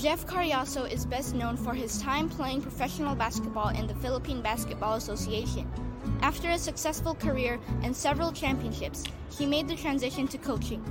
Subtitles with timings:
[0.00, 4.94] Jeff Cariaso is best known for his time playing professional basketball in the Philippine Basketball
[4.94, 5.70] Association.
[6.22, 10.82] After a successful career and several championships, he made the transition to coaching.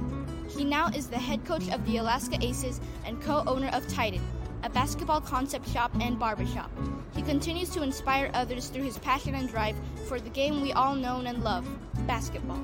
[0.47, 4.21] He now is the head coach of the Alaska Aces and co owner of Titan,
[4.61, 6.69] a basketball concept shop and barbershop.
[7.15, 9.75] He continues to inspire others through his passion and drive
[10.07, 11.67] for the game we all know and love
[12.05, 12.61] basketball.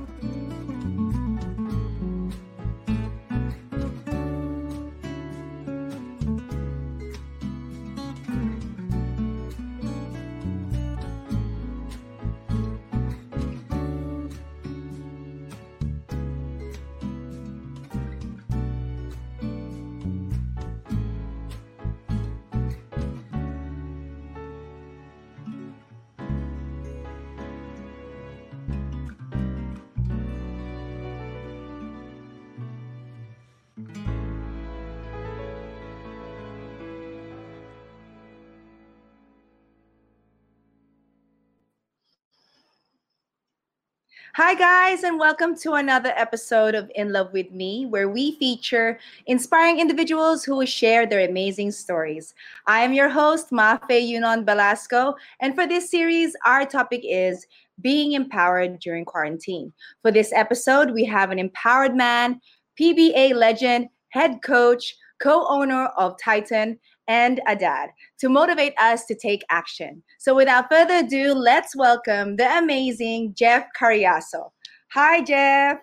[44.56, 48.98] Hi, guys, and welcome to another episode of In Love with Me, where we feature
[49.26, 52.34] inspiring individuals who will share their amazing stories.
[52.66, 57.46] I am your host, Mafae Yunon Belasco, and for this series, our topic is
[57.82, 59.74] being empowered during quarantine.
[60.02, 62.40] For this episode, we have an empowered man,
[62.80, 67.90] PBA legend, head coach, co owner of Titan, and a dad
[68.20, 70.04] to motivate us to take action.
[70.20, 74.52] So, without further ado, let's welcome the amazing Jeff Cariaso.
[74.94, 75.78] Hi, Jeff.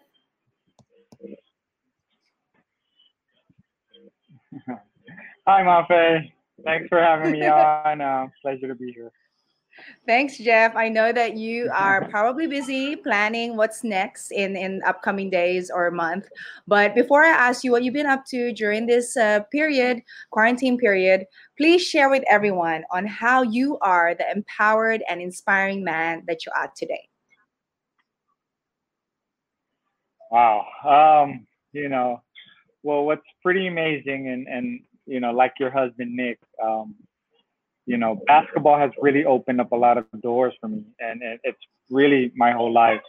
[5.46, 6.32] Hi, Mafae.
[6.64, 8.00] Thanks for having me on.
[8.00, 9.12] Uh, pleasure to be here.
[10.06, 10.74] Thanks, Jeff.
[10.76, 15.90] I know that you are probably busy planning what's next in in upcoming days or
[15.90, 16.28] month.
[16.66, 20.78] But before I ask you what you've been up to during this uh, period, quarantine
[20.78, 21.26] period,
[21.56, 26.52] please share with everyone on how you are the empowered and inspiring man that you
[26.56, 27.08] are today.
[30.30, 30.64] Wow.
[30.84, 32.22] Um, you know,
[32.82, 36.38] well, what's pretty amazing, and and you know, like your husband Nick.
[36.62, 36.94] Um,
[37.86, 41.40] you know, basketball has really opened up a lot of doors for me, and it,
[41.42, 41.58] it's
[41.90, 43.00] really my whole life.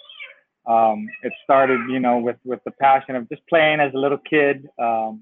[0.65, 4.17] Um, it started, you know, with with the passion of just playing as a little
[4.17, 4.67] kid.
[4.81, 5.21] Um,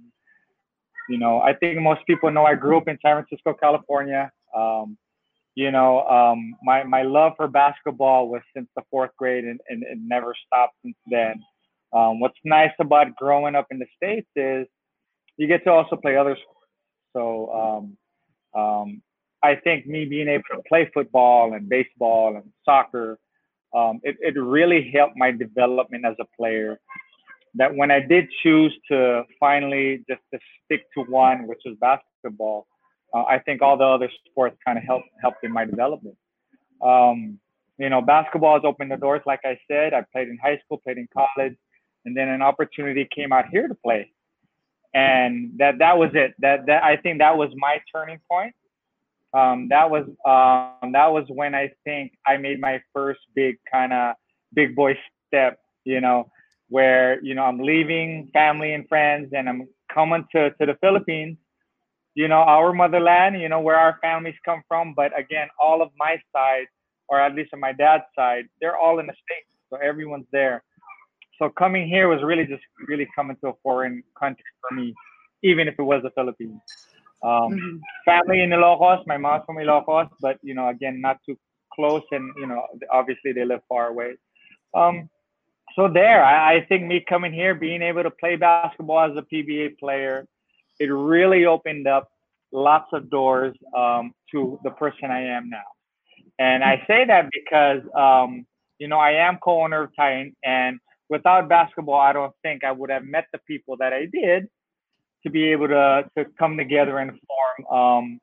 [1.10, 4.32] you know, I think most people know I grew up in San Francisco, California.
[4.56, 4.98] Um,
[5.56, 9.84] you know, um, my my love for basketball was since the fourth grade, and, and
[9.84, 11.44] it never stopped since then.
[11.94, 14.66] Um, what's nice about growing up in the states is
[15.36, 16.58] you get to also play other sports.
[17.14, 17.94] So
[18.56, 19.02] um, um,
[19.44, 23.18] I think me being able to play football and baseball and soccer,
[23.76, 26.80] um, it, it really helped my development as a player.
[27.56, 32.68] That when I did choose to finally just to stick to one, which was basketball,
[33.14, 36.16] uh, I think all the other sports kind of helped helped in my development.
[36.82, 37.40] Um,
[37.78, 39.22] you know, basketball has opened the doors.
[39.26, 41.56] Like I said, I played in high school, played in college,
[42.06, 44.12] and then an opportunity came out here to play,
[44.94, 46.34] and that that was it.
[46.40, 48.56] That that I think that was my turning point
[49.34, 53.94] um, that was um, that was when I think I made my first big kind
[53.94, 54.16] of
[54.54, 54.98] big boy
[55.28, 55.60] step.
[55.86, 56.30] You know,
[56.70, 61.38] where you know I'm leaving family and friends and I'm coming to to the Philippines.
[62.14, 63.42] You know, our motherland.
[63.42, 64.94] You know where our families come from.
[64.96, 66.68] But again, all of my side,
[67.08, 70.64] or at least on my dad's side, they're all in the states, so everyone's there.
[71.40, 74.94] So coming here was really just really coming to a foreign country for me,
[75.42, 76.62] even if it was the Philippines.
[77.24, 77.78] Um, mm-hmm.
[78.06, 81.38] Family in Ilocos, my mom's from Ilocos, but you know, again, not too
[81.74, 84.16] close, and you know, obviously they live far away.
[84.74, 85.10] Um,
[85.76, 89.22] so there, I, I think me coming here, being able to play basketball as a
[89.34, 90.26] PBA player,
[90.80, 92.10] it really opened up
[92.52, 95.60] lots of doors um, to the person I am now.
[96.40, 98.46] And I say that because, um,
[98.80, 102.90] you know, I am co-owner of Titan, and without basketball, I don't think I would
[102.90, 104.48] have met the people that I did
[105.24, 108.20] to be able to to come together and form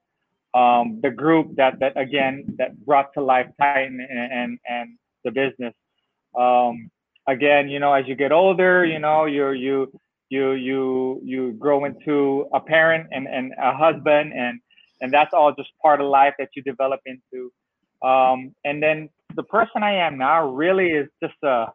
[0.55, 4.99] um, um, the group that that again that brought to life Titan and and, and
[5.25, 5.75] the business.
[6.39, 6.91] Um,
[7.27, 9.93] again, you know, as you get older, you know, you you
[10.31, 14.61] you you you grow into a parent and, and a husband and
[15.01, 17.53] and that's all just part of life that you develop into.
[18.03, 21.67] Um, and then the person I am now really is just a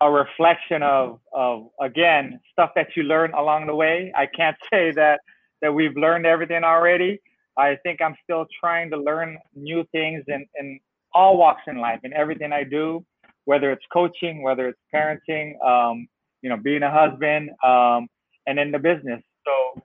[0.00, 4.12] a reflection of of again stuff that you learn along the way.
[4.16, 5.20] I can't say that
[5.62, 7.20] that we've learned everything already.
[7.58, 10.80] I think I'm still trying to learn new things in, in
[11.12, 13.04] all walks in life and everything I do,
[13.44, 16.08] whether it's coaching, whether it's parenting, um,
[16.40, 18.08] you know, being a husband, um,
[18.46, 19.20] and in the business.
[19.44, 19.82] So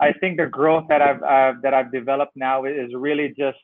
[0.00, 3.58] I think the growth that I've uh, that I've developed now is really just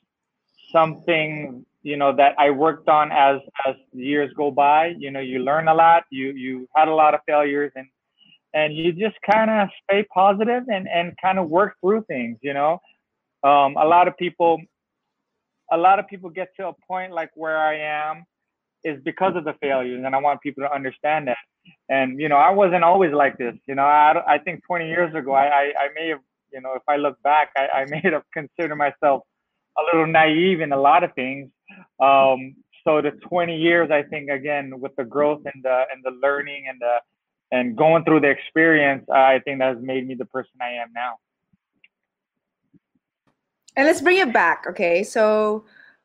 [0.72, 4.94] something you know that I worked on as as years go by.
[4.98, 6.04] You know, you learn a lot.
[6.10, 7.86] You you had a lot of failures and
[8.54, 12.38] and you just kind of stay positive and and kind of work through things.
[12.42, 12.80] You know,
[13.42, 14.60] um, a lot of people
[15.72, 18.24] a lot of people get to a point like where I am
[18.84, 21.38] is because of the failures, and I want people to understand that.
[21.88, 23.54] And you know, I wasn't always like this.
[23.66, 26.20] You know, I I think 20 years ago, I I, I may have
[26.54, 29.22] you know, if I look back, I, I may have considered myself
[29.78, 31.50] a little naive in a lot of things.
[32.00, 36.10] Um, so the 20 years, I think, again, with the growth and the and the
[36.22, 36.96] learning and the
[37.50, 40.92] and going through the experience, I think that has made me the person I am
[40.94, 41.14] now.
[43.76, 44.64] And let's bring it back.
[44.68, 45.02] Okay.
[45.02, 45.64] So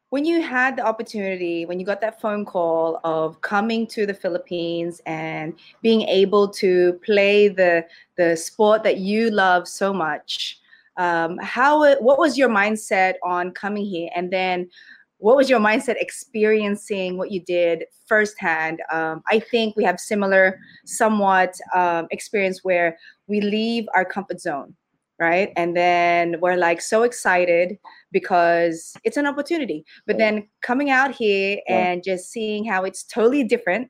[0.10, 4.13] when you had the opportunity, when you got that phone call of coming to the
[4.13, 10.58] Philippines and being able to play the the sport that you love so much,
[11.00, 14.69] um, how what was your mindset on coming here, and then
[15.18, 18.81] what was your mindset experiencing what you did firsthand?
[18.92, 22.98] Um, I think we have similar, somewhat um, experience where
[23.28, 24.75] we leave our comfort zone
[25.19, 25.51] right?
[25.57, 27.78] And then we're like so excited
[28.12, 29.84] because it's an opportunity.
[30.07, 33.90] But then coming out here and just seeing how it's totally different.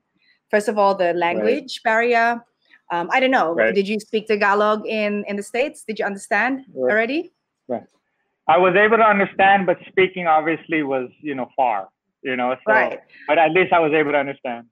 [0.50, 1.90] First of all, the language right.
[1.90, 2.44] barrier.
[2.90, 3.54] Um, I don't know.
[3.54, 3.74] Right.
[3.74, 5.84] Did you speak Tagalog in in the states?
[5.84, 6.92] Did you understand right.
[6.92, 7.32] already?
[7.68, 7.84] Right.
[8.48, 11.88] I was able to understand, but speaking obviously was you know far.
[12.22, 13.00] You know, so, right.
[13.26, 14.66] But at least I was able to understand.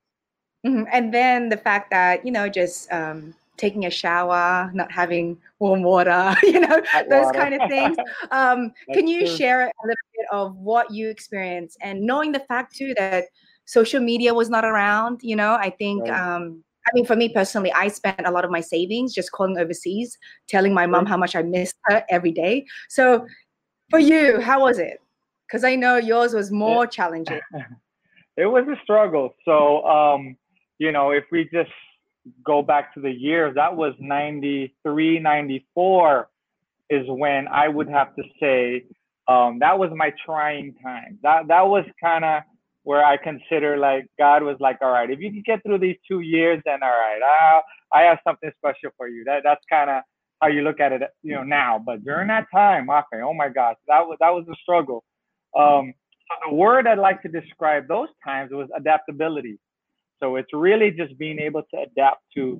[0.67, 0.85] Mm-hmm.
[0.93, 5.83] And then the fact that you know just um, taking a shower, not having warm
[5.83, 7.39] water, you know, Hot those water.
[7.39, 7.97] kind of things.
[8.31, 9.37] Um, can you true.
[9.37, 13.25] share a little bit of what you experienced and knowing the fact too that
[13.65, 16.51] social media was not around, you know, I think right.
[16.89, 20.17] I mean, for me personally, I spent a lot of my savings just calling overseas,
[20.49, 22.65] telling my mom how much I missed her every day.
[22.89, 23.27] So,
[23.91, 24.99] for you, how was it?
[25.47, 27.41] Because I know yours was more it, challenging.
[28.41, 29.35] It was a struggle.
[29.45, 30.37] So, um,
[30.79, 31.73] you know, if we just
[32.47, 36.29] go back to the years, that was 93, 94
[36.89, 38.85] is when I would have to say
[39.29, 41.19] um, that was my trying time.
[41.23, 42.43] That that was kind of
[42.89, 45.99] where I consider like God was like, all right, if you can get through these
[46.11, 47.61] two years, then all right, I
[47.93, 49.25] I have something special for you.
[49.25, 50.01] That that's kind of
[50.41, 51.79] how you look at it, you know, now.
[51.85, 55.05] But during that time, okay, oh my gosh, that was that was a struggle.
[55.55, 55.93] Um,
[56.29, 59.59] so the word I'd like to describe those times was adaptability.
[60.19, 62.59] So it's really just being able to adapt to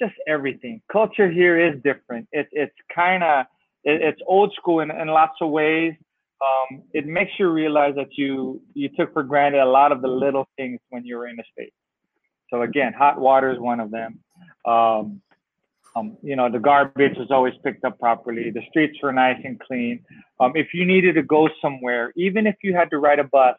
[0.00, 0.80] just everything.
[0.90, 2.26] Culture here is different.
[2.32, 3.44] It's it's kind of
[3.84, 5.92] it, it's old school in, in lots of ways.
[6.42, 10.08] Um, it makes you realize that you you took for granted a lot of the
[10.08, 11.76] little things when you were in the states.
[12.50, 14.18] So again, hot water is one of them.
[14.66, 15.22] Um,
[15.94, 18.50] um, you know, the garbage was always picked up properly.
[18.50, 20.04] The streets were nice and clean.
[20.40, 23.56] Um, if you needed to go somewhere, even if you had to ride a bus,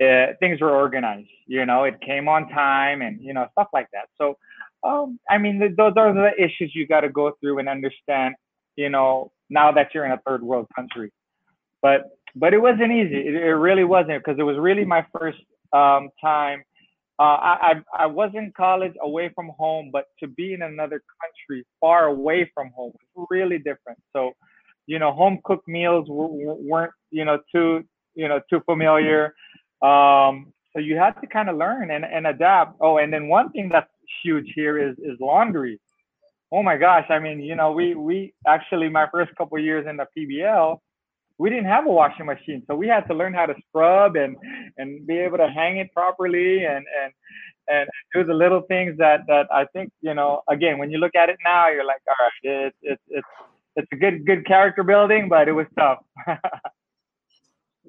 [0.00, 1.28] uh, things were organized.
[1.46, 4.08] You know, it came on time and you know stuff like that.
[4.18, 4.36] So,
[4.82, 8.34] um, I mean, th- those are the issues you got to go through and understand.
[8.76, 11.12] You know, now that you're in a third world country,
[11.82, 13.16] but but it wasn't easy.
[13.16, 15.38] It, it really wasn't because it was really my first
[15.72, 16.62] um, time.
[17.18, 21.02] Uh, I, I I was in college away from home, but to be in another
[21.20, 23.98] country far away from home was really different.
[24.14, 24.32] So,
[24.86, 27.84] you know, home cooked meals weren't you know too
[28.14, 29.34] you know too familiar.
[29.82, 32.76] Um, so you had to kind of learn and, and adapt.
[32.80, 33.90] Oh, and then one thing that's
[34.22, 35.78] huge here is is laundry.
[36.50, 37.06] Oh my gosh!
[37.10, 40.78] I mean, you know, we we actually my first couple years in the PBL,
[41.42, 44.36] we didn't have a washing machine, so we had to learn how to scrub and
[44.78, 47.12] and be able to hang it properly and and
[47.66, 50.42] and do the little things that that I think you know.
[50.48, 53.26] Again, when you look at it now, you're like, all right, it's it's it's
[53.74, 55.98] it's a good good character building, but it was tough.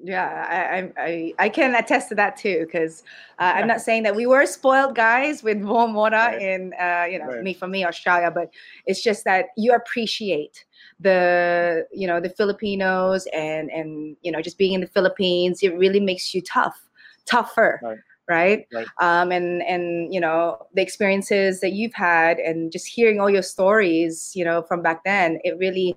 [0.02, 2.66] Yeah, I, I I can attest to that too.
[2.66, 3.04] Because
[3.38, 6.40] uh, I'm not saying that we were spoiled guys with warm water right.
[6.40, 7.42] in uh, you know right.
[7.42, 8.50] me for me Australia, but
[8.86, 10.64] it's just that you appreciate
[11.00, 15.62] the you know the Filipinos and and you know just being in the Philippines.
[15.62, 16.80] It really makes you tough,
[17.24, 17.80] tougher.
[17.82, 17.98] Right.
[18.26, 18.66] Right?
[18.72, 23.28] right um and and you know the experiences that you've had and just hearing all
[23.28, 25.94] your stories you know from back then it really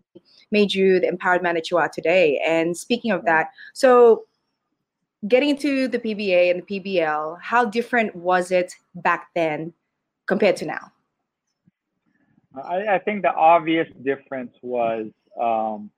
[0.51, 2.41] made you the empowered man that you are today.
[2.46, 4.25] And speaking of that, so
[5.27, 9.74] getting into the PBA and the PBL, how different was it back then
[10.27, 10.91] compared to now?
[12.63, 15.07] I, I think the obvious difference was,
[15.39, 15.91] um,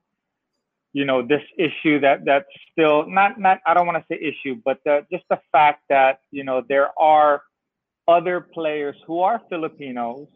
[0.93, 4.59] you know, this issue that that's still not not I don't want to say issue,
[4.63, 7.43] but the, just the fact that you know there are
[8.07, 10.27] other players who are Filipinos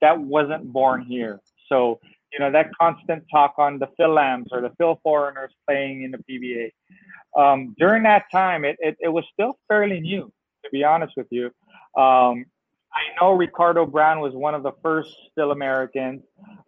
[0.00, 1.40] that wasn't born here.
[1.68, 2.00] So
[2.32, 6.70] you know, that constant talk on the Fil-Ams or the Fil-Foreigners playing in the PBA.
[7.36, 10.32] Um, during that time, it, it, it was still fairly new,
[10.64, 11.50] to be honest with you.
[12.00, 12.44] Um,
[12.92, 16.22] I know Ricardo Brown was one of the first Fil-Americans,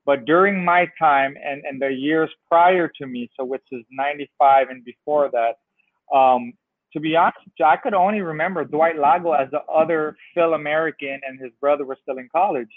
[0.07, 4.69] but during my time and, and the years prior to me, so which is 95
[4.71, 6.52] and before that, um,
[6.93, 11.50] to be honest, I could only remember Dwight Lago as the other Fil-American, and his
[11.61, 12.69] brother was still in college,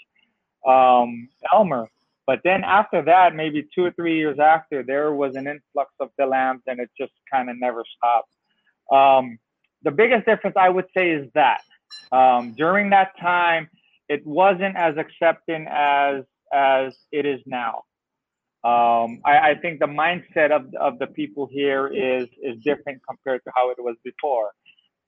[0.66, 1.88] um, Elmer.
[2.26, 6.10] But then after that, maybe two or three years after, there was an influx of
[6.16, 8.30] Fil-Ams, and it just kind of never stopped.
[8.90, 9.38] Um,
[9.82, 11.60] the biggest difference I would say is that
[12.12, 13.68] um, during that time,
[14.08, 17.82] it wasn't as accepting as as it is now.
[18.64, 23.42] Um, I, I, think the mindset of, of the people here is is different compared
[23.44, 24.50] to how it was before.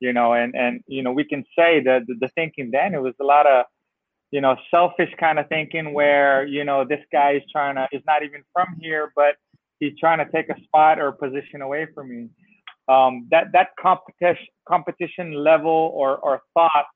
[0.00, 3.02] You know, and and you know we can say that the, the thinking then it
[3.02, 3.66] was a lot of
[4.30, 8.02] you know selfish kind of thinking where you know this guy is trying to is
[8.06, 9.36] not even from here, but
[9.80, 12.28] he's trying to take a spot or a position away from me
[12.88, 16.86] um, that that competition competition level or or thought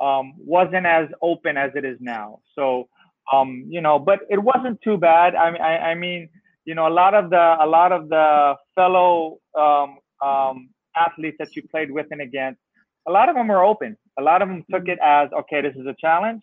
[0.00, 2.40] um, wasn't as open as it is now.
[2.54, 2.88] So
[3.32, 5.34] um, you know, but it wasn't too bad.
[5.34, 6.28] I mean, I, I, mean,
[6.64, 11.56] you know, a lot of the a lot of the fellow um, um, athletes that
[11.56, 12.60] you played with and against,
[13.08, 13.96] a lot of them were open.
[14.18, 16.42] A lot of them took it as okay, this is a challenge.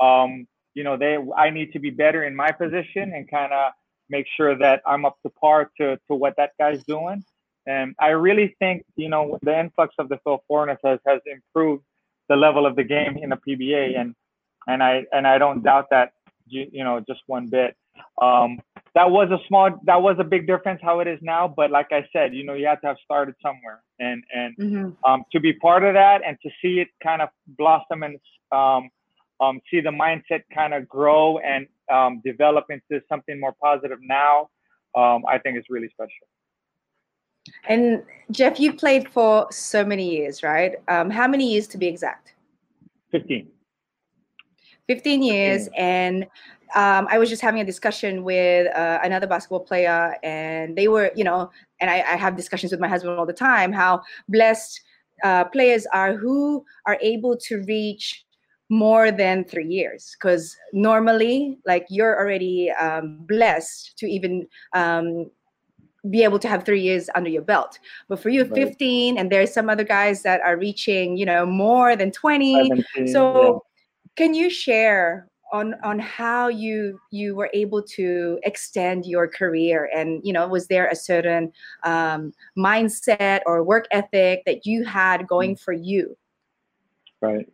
[0.00, 3.72] Um, you know, they I need to be better in my position and kind of
[4.10, 7.22] make sure that I'm up to par to to what that guy's doing.
[7.68, 11.84] And I really think, you know, the influx of the Fil-Foreigners has, has improved
[12.30, 14.00] the level of the game in the PBA.
[14.00, 14.14] And,
[14.66, 16.12] and I, and I don't doubt that,
[16.46, 17.76] you, know, just one bit.
[18.22, 18.58] Um,
[18.94, 21.46] that was a small, that was a big difference how it is now.
[21.46, 25.10] But like I said, you know, you have to have started somewhere and, and mm-hmm.
[25.10, 28.18] um, to be part of that and to see it kind of blossom and
[28.50, 28.88] um,
[29.40, 34.48] um, see the mindset kind of grow and um, develop into something more positive now,
[34.96, 36.26] um, I think is really special.
[37.68, 40.76] And Jeff, you played for so many years, right?
[40.88, 42.34] Um, how many years to be exact?
[43.10, 43.48] 15.
[44.86, 45.64] 15 years.
[45.64, 45.74] 15.
[45.80, 46.22] And
[46.74, 51.10] um, I was just having a discussion with uh, another basketball player, and they were,
[51.16, 51.50] you know,
[51.80, 54.80] and I, I have discussions with my husband all the time how blessed
[55.24, 58.24] uh, players are who are able to reach
[58.70, 65.30] more than three years because normally like you're already um, blessed to even um,
[66.10, 67.78] be able to have three years under your belt.
[68.08, 68.54] But for you, right.
[68.54, 72.70] 15, and there's some other guys that are reaching, you know, more than 20.
[73.06, 73.58] so yeah.
[74.16, 80.20] can you share on on how you you were able to extend your career and
[80.24, 81.50] you know was there a certain
[81.84, 85.60] um, mindset or work ethic that you had going mm.
[85.60, 86.16] for you
[87.20, 87.48] right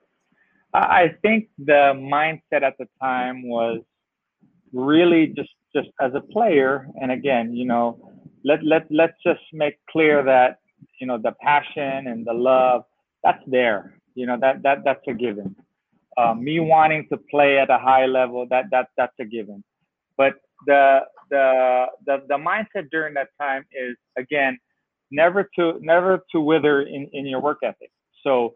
[0.72, 3.80] i think the mindset at the time was
[4.72, 8.12] really just just as a player and again you know
[8.44, 10.58] let let let's just make clear that
[11.00, 12.84] you know the passion and the love
[13.22, 13.94] that's there.
[14.14, 15.56] You know that that that's a given.
[16.16, 19.64] Um, me wanting to play at a high level that that that's a given.
[20.16, 20.34] But
[20.66, 24.58] the the the the mindset during that time is again
[25.10, 27.90] never to never to wither in in your work ethic.
[28.22, 28.54] So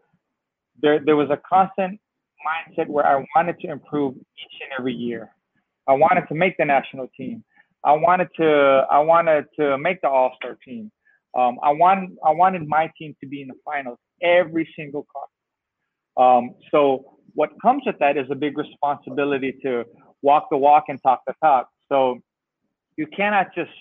[0.81, 1.99] there there was a constant
[2.47, 5.29] mindset where I wanted to improve each and every year.
[5.87, 7.43] I wanted to make the national team.
[7.83, 10.91] I wanted to I wanted to make the All Star team.
[11.37, 15.29] Um, I want I wanted my team to be in the finals every single conference.
[16.17, 19.85] Um, so what comes with that is a big responsibility to
[20.21, 21.69] walk the walk and talk the talk.
[21.87, 22.19] So
[22.97, 23.71] you cannot just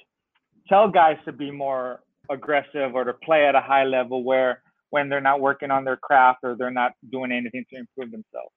[0.68, 2.00] tell guys to be more
[2.30, 5.96] aggressive or to play at a high level where when they're not working on their
[5.96, 8.52] craft or they're not doing anything to improve themselves.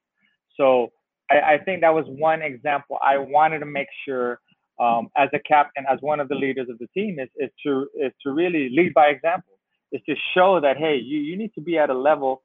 [0.57, 0.91] So
[1.29, 2.97] I, I think that was one example.
[3.01, 4.39] I wanted to make sure
[4.79, 7.87] um, as a captain, as one of the leaders of the team, is, is to
[7.95, 9.53] is to really lead by example.
[9.91, 12.41] Is to show that hey, you, you need to be at a level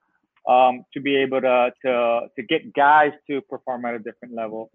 [0.49, 4.71] um, to be able to, to to get guys to perform at a different level.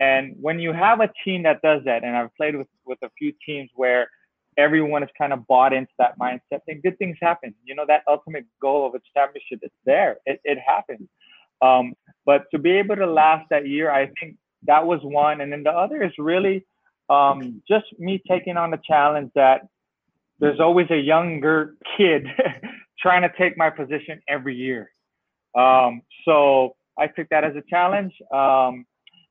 [0.00, 3.10] And when you have a team that does that, and I've played with with a
[3.18, 4.08] few teams where
[4.58, 7.54] everyone is kind of bought into that mindset, then good things happen.
[7.64, 10.18] You know that ultimate goal of a championship is there.
[10.26, 11.08] It it happens.
[11.62, 11.94] Um,
[12.26, 15.40] but to be able to last that year, I think that was one.
[15.40, 16.66] And then the other is really
[17.12, 19.62] um, just me taking on the challenge that
[20.38, 22.26] there's always a younger kid
[23.00, 24.90] trying to take my position every year.
[25.56, 28.12] Um, so I took that as a challenge.
[28.32, 28.84] Um,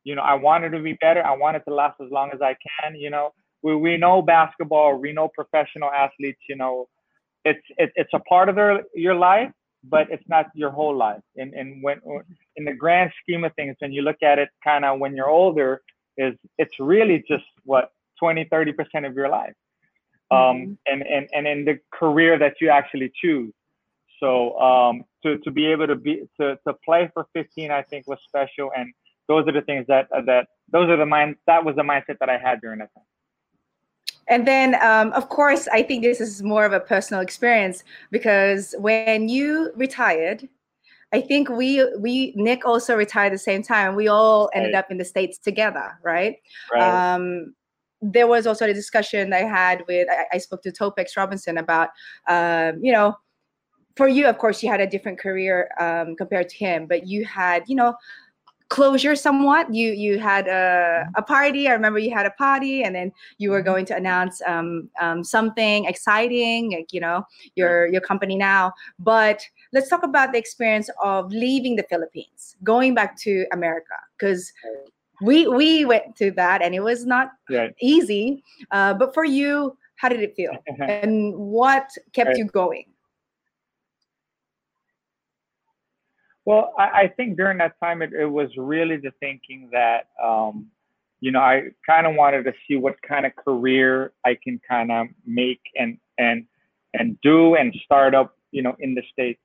[0.03, 1.23] you know, I wanted to be better.
[1.25, 2.95] I wanted to last as long as I can.
[2.95, 6.39] You know, we, we know basketball, we know professional athletes.
[6.49, 6.87] You know,
[7.45, 9.51] it's it, it's a part of their your life,
[9.83, 11.21] but it's not your whole life.
[11.35, 11.99] And and when
[12.55, 15.29] in the grand scheme of things, when you look at it, kind of when you're
[15.29, 15.81] older,
[16.17, 19.53] is it's really just what 20 30 percent of your life.
[20.29, 20.73] Um, mm-hmm.
[20.87, 23.53] and, and and in the career that you actually choose.
[24.19, 28.07] So um, to, to be able to be to, to play for 15 i think
[28.07, 28.71] was special.
[28.75, 28.93] And
[29.27, 32.29] those are the things that that those are the mind that was the mindset that
[32.29, 33.05] i had during that time.
[34.27, 38.73] And then, um, of course, I think this is more of a personal experience because
[38.77, 40.47] when you retired,
[41.13, 43.95] I think we we Nick also retired at the same time.
[43.95, 44.79] We all ended right.
[44.79, 46.37] up in the states together, right?
[46.71, 47.13] right.
[47.13, 47.53] Um,
[48.01, 51.89] there was also a discussion I had with I, I spoke to Topex Robinson about
[52.27, 53.15] um, you know
[53.95, 57.25] for you of course you had a different career um, compared to him but you
[57.25, 57.93] had you know
[58.69, 61.11] closure somewhat you you had a, mm-hmm.
[61.17, 63.65] a party i remember you had a party and then you were mm-hmm.
[63.65, 67.21] going to announce um, um, something exciting like you know
[67.55, 72.93] your your company now but let's talk about the experience of leaving the philippines going
[72.93, 74.51] back to america because
[75.21, 77.73] we we went to that and it was not right.
[77.81, 82.37] easy uh, but for you how did it feel and what kept right.
[82.37, 82.85] you going
[86.45, 90.67] Well, I, I think during that time, it, it was really the thinking that, um,
[91.19, 94.91] you know, I kind of wanted to see what kind of career I can kind
[94.91, 96.45] of make and and
[96.93, 99.39] and do and start up, you know, in the states.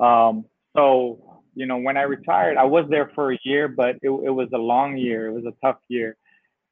[0.00, 0.44] Um,
[0.76, 4.30] so, you know, when I retired, I was there for a year, but it, it
[4.30, 5.26] was a long year.
[5.26, 6.16] It was a tough year,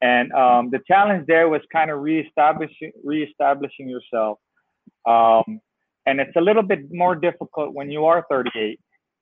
[0.01, 4.39] and um, the challenge there was kind of reestablishing reestablishing yourself.
[5.07, 5.61] Um,
[6.07, 8.81] and it's a little bit more difficult when you are 38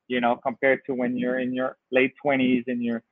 [0.08, 3.02] you know, compared to when you're in your late 20s and you're,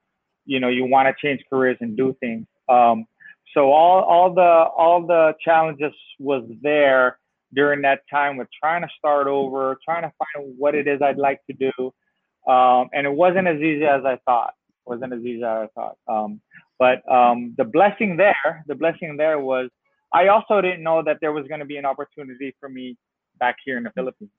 [0.45, 2.47] you know, you want to change careers and do things.
[2.69, 3.07] Um,
[3.53, 7.19] so all all the all the challenges was there
[7.55, 11.19] during that time with trying to start over, trying to find what it is I'd
[11.19, 14.55] like to do, um, and it wasn't as easy as I thought.
[14.87, 15.97] It wasn't as easy as I thought.
[16.09, 16.41] Um,
[16.79, 19.71] but um, the blessing there, the blessing there was
[20.13, 22.97] I also didn't know that there was going to be an opportunity for me
[23.39, 24.31] back here in the Philippines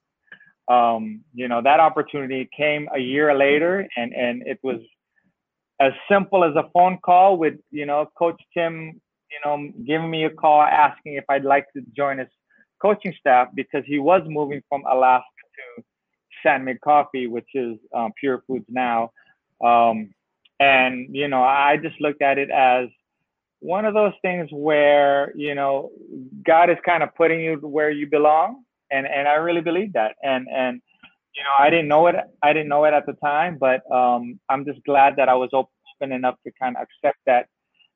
[0.67, 4.79] um, you know that opportunity came a year later and and it was
[5.79, 8.99] as simple as a phone call with you know coach tim
[9.31, 12.27] you know giving me a call asking if i'd like to join his
[12.81, 15.25] coaching staff because he was moving from alaska
[15.77, 15.83] to
[16.43, 19.11] San coffee which is um, Purefoods now
[19.63, 20.13] um,
[20.59, 22.87] and you know i just looked at it as
[23.59, 25.89] one of those things where you know
[26.45, 30.15] god is kind of putting you where you belong and and I really believe that.
[30.23, 30.81] And and
[31.35, 32.15] you know, I didn't know it.
[32.41, 35.49] I didn't know it at the time, but um, I'm just glad that I was
[35.53, 37.47] open enough to kind of accept that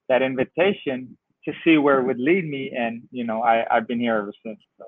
[0.09, 1.17] that invitation
[1.51, 2.71] to see where it would lead me.
[2.77, 4.59] And you know, I I've been here ever since.
[4.77, 4.85] So.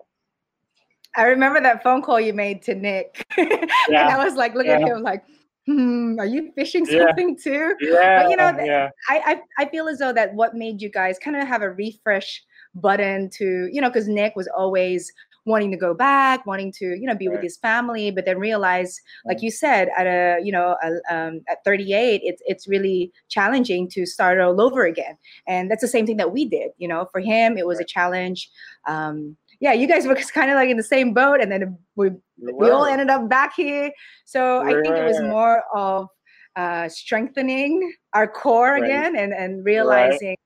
[1.16, 3.46] I remember that phone call you made to Nick, yeah.
[3.88, 4.86] and I was like looking yeah.
[4.86, 5.24] at him like.
[5.68, 7.44] Hmm, are you fishing something yeah.
[7.44, 7.76] too?
[7.82, 8.90] Yeah, but you know, yeah.
[9.08, 11.70] I, I I feel as though that what made you guys kind of have a
[11.70, 12.44] refresh
[12.74, 15.14] button to you know because Nick was always
[15.46, 17.34] wanting to go back, wanting to, you know, be right.
[17.34, 21.42] with his family, but then realize, like you said, at a, you know, a, um,
[21.50, 25.18] at 38, it's it's really challenging to start all over again.
[25.48, 26.72] And that's the same thing that we did.
[26.78, 27.86] You know, for him, it was right.
[27.86, 28.50] a challenge.
[28.88, 32.12] Um, yeah, you guys were kind of like in the same boat, and then we
[32.38, 33.92] we all ended up back here.
[34.26, 36.08] So I think it was more of
[36.56, 40.38] uh, strengthening our core again, and and realizing,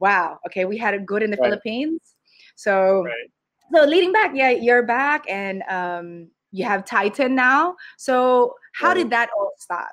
[0.00, 2.00] wow, okay, we had it good in the Philippines.
[2.56, 3.06] So
[3.74, 7.76] so leading back, yeah, you're back and um, you have Titan now.
[7.96, 9.92] So how did that all start?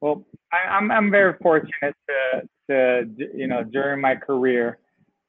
[0.00, 4.78] Well, I, am I'm, I'm very fortunate to to you know during my career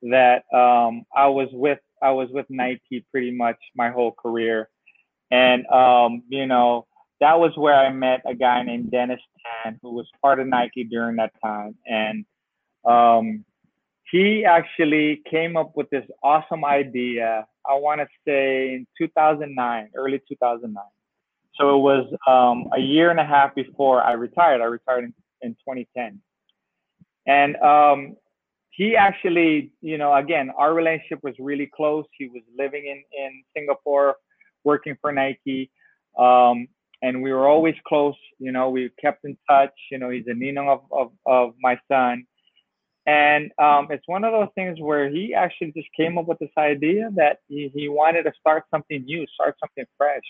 [0.04, 4.70] that um, I was with I was with Nike pretty much my whole career,
[5.32, 6.88] and um, you know
[7.20, 9.22] that was where I met a guy named Dennis
[9.64, 12.26] Tan who was part of Nike during that time, and
[12.86, 13.46] um,
[14.12, 17.46] he actually came up with this awesome idea.
[17.66, 20.84] I want to say in 2009, early 2009.
[21.56, 24.62] So it was um, a year and a half before I retired.
[24.62, 26.20] I retired in, in 2010,
[27.28, 28.18] and um,
[28.72, 32.06] he actually, you know, again, our relationship was really close.
[32.18, 34.16] He was living in in Singapore,
[34.64, 35.70] working for Nike,
[36.18, 36.68] um,
[37.04, 38.16] and we were always close.
[38.40, 39.74] You know, we kept in touch.
[39.92, 42.26] You know, he's a ninong of of, of my son
[43.06, 46.50] and um, it's one of those things where he actually just came up with this
[46.58, 50.24] idea that he, he wanted to start something new, start something fresh.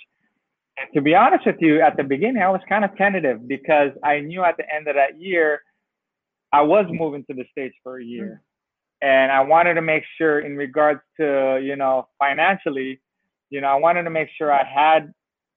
[0.77, 3.91] And to be honest with you, at the beginning, I was kind of tentative because
[4.03, 5.61] I knew at the end of that year,
[6.51, 8.41] I was moving to the States for a year.
[9.01, 13.01] And I wanted to make sure, in regards to, you know, financially,
[13.49, 15.13] you know, I wanted to make sure I had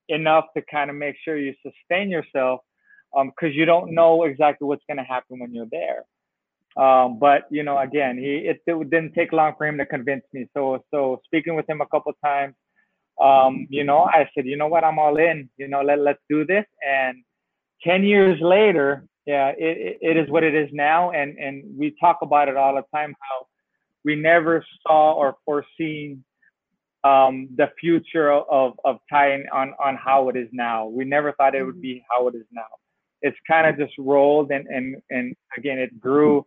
[0.08, 2.60] enough to kind of make sure you sustain yourself
[3.12, 6.04] because um, you don't know exactly what's going to happen when you're there.
[6.76, 10.24] Um, but you know, again, he it, it, didn't take long for him to convince
[10.32, 10.46] me.
[10.54, 12.54] So so speaking with him a couple times,
[13.20, 15.48] um, you know, I said, you know what, I'm all in.
[15.56, 16.66] You know, let let's do this.
[16.86, 17.22] And
[17.82, 21.12] ten years later, yeah, it, it is what it is now.
[21.12, 23.46] And and we talk about it all the time how
[24.04, 26.22] we never saw or foreseen
[27.04, 30.86] um, the future of of Titan on how it is now.
[30.86, 32.68] We never thought it would be how it is now.
[33.22, 36.44] It's kind of just rolled and and and again, it grew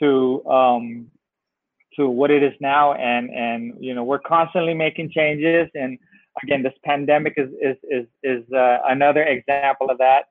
[0.00, 1.10] to um,
[1.96, 5.68] to what it is now, and and you know we're constantly making changes.
[5.74, 5.98] And
[6.42, 10.26] again, this pandemic is is is is uh, another example of that.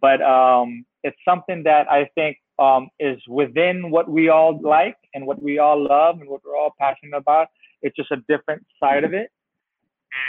[0.00, 5.26] But um, it's something that I think um, is within what we all like and
[5.26, 7.48] what we all love and what we're all passionate about.
[7.82, 9.30] It's just a different side of it.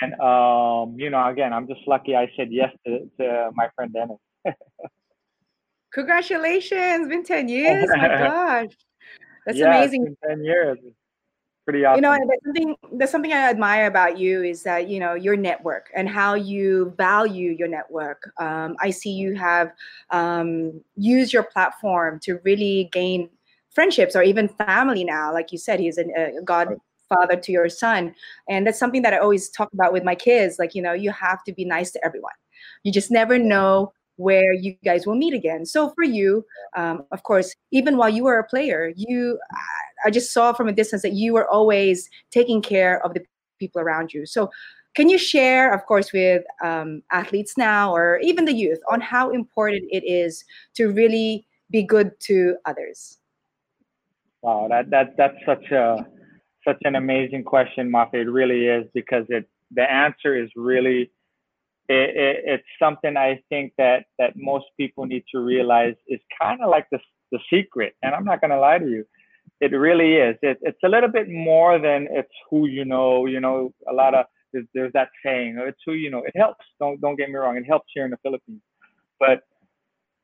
[0.02, 3.94] And um, you know, again, I'm just lucky I said yes to, to my friend
[3.94, 4.18] Dennis.
[5.94, 7.08] Congratulations!
[7.08, 7.90] Been ten years.
[7.90, 8.78] my gosh,
[9.46, 10.16] that's yeah, amazing.
[10.28, 10.78] ten years.
[11.66, 11.98] Pretty awesome.
[11.98, 15.36] You know, there's something there's something I admire about you is that you know your
[15.36, 18.32] network and how you value your network.
[18.40, 19.72] Um, I see you have
[20.10, 23.30] um, used your platform to really gain
[23.70, 25.32] friendships or even family now.
[25.32, 26.06] Like you said, he's a,
[26.40, 28.16] a godfather to your son,
[28.50, 30.58] and that's something that I always talk about with my kids.
[30.58, 32.34] Like you know, you have to be nice to everyone.
[32.84, 35.66] You just never know where you guys will meet again.
[35.66, 36.46] So for you,
[36.76, 39.40] um, of course, even while you were a player, you
[40.06, 43.22] I just saw from a distance that you were always taking care of the
[43.60, 44.26] people around you.
[44.26, 44.50] So
[44.94, 49.30] can you share, of course, with um, athletes now or even the youth on how
[49.30, 50.44] important it is
[50.76, 53.20] to really be good to others?
[54.42, 56.06] Wow, that that that's such a
[56.66, 58.16] such an amazing question, Mafae.
[58.26, 61.12] It really is because it the answer is really
[61.92, 66.62] it, it, it's something I think that that most people need to realize is kind
[66.64, 67.00] of like the
[67.32, 67.94] the secret.
[68.04, 69.06] And I'm not gonna lie to you,
[69.62, 70.36] it really is.
[70.42, 73.28] It, it's a little bit more than it's who you know.
[73.28, 76.24] You know, a lot of there's, there's that saying, oh, it's who you know.
[76.26, 76.66] It helps.
[76.80, 77.58] Don't don't get me wrong.
[77.58, 78.62] It helps here in the Philippines,
[79.20, 79.42] but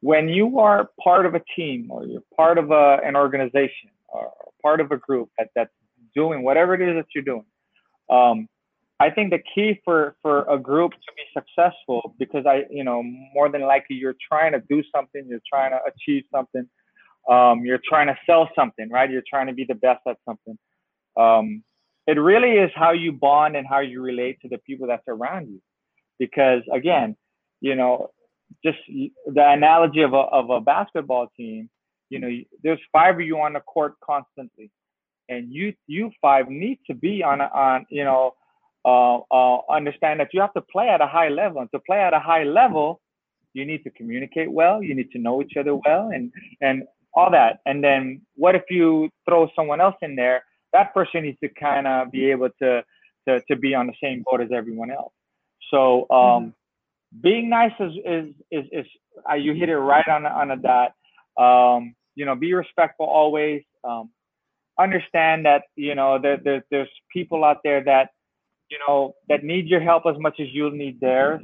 [0.02, 4.32] when you are part of a team or you're part of a, an organization or
[4.62, 5.72] part of a group that, that's
[6.16, 7.46] doing whatever it is that you're doing,
[8.10, 8.48] um,
[9.00, 13.04] I think the key for for a group to be successful, because I, you know,
[13.04, 16.68] more than likely you're trying to do something, you're trying to achieve something,
[17.30, 19.10] um, you're trying to sell something, right?
[19.10, 20.58] You're trying to be the best at something.
[21.16, 21.64] Um,
[22.08, 25.50] it really is how you bond and how you relate to the people that's around
[25.50, 25.62] you,
[26.18, 27.16] because again,
[27.62, 28.10] you know,
[28.66, 31.70] just the analogy of a of a basketball team,
[32.10, 32.30] you know,
[32.64, 34.72] there's five of you on the court constantly,
[35.30, 38.34] and you you five need to be on on you know
[38.88, 41.60] uh, uh, understand that you have to play at a high level.
[41.60, 43.02] And to play at a high level,
[43.54, 44.82] you need to communicate well.
[44.82, 47.60] You need to know each other well, and and all that.
[47.66, 50.44] And then what if you throw someone else in there?
[50.72, 52.84] That person needs to kind of be able to,
[53.28, 55.14] to to be on the same boat as everyone else.
[55.70, 56.50] So um, mm-hmm.
[57.22, 58.86] being nice is is is, is
[59.30, 60.94] uh, you hit it right on on a dot.
[61.38, 63.64] Um, you know, be respectful always.
[63.84, 64.12] Um,
[64.80, 68.12] understand that you know there, there, there's people out there that
[68.70, 71.42] you know, that need your help as much as you'll need theirs.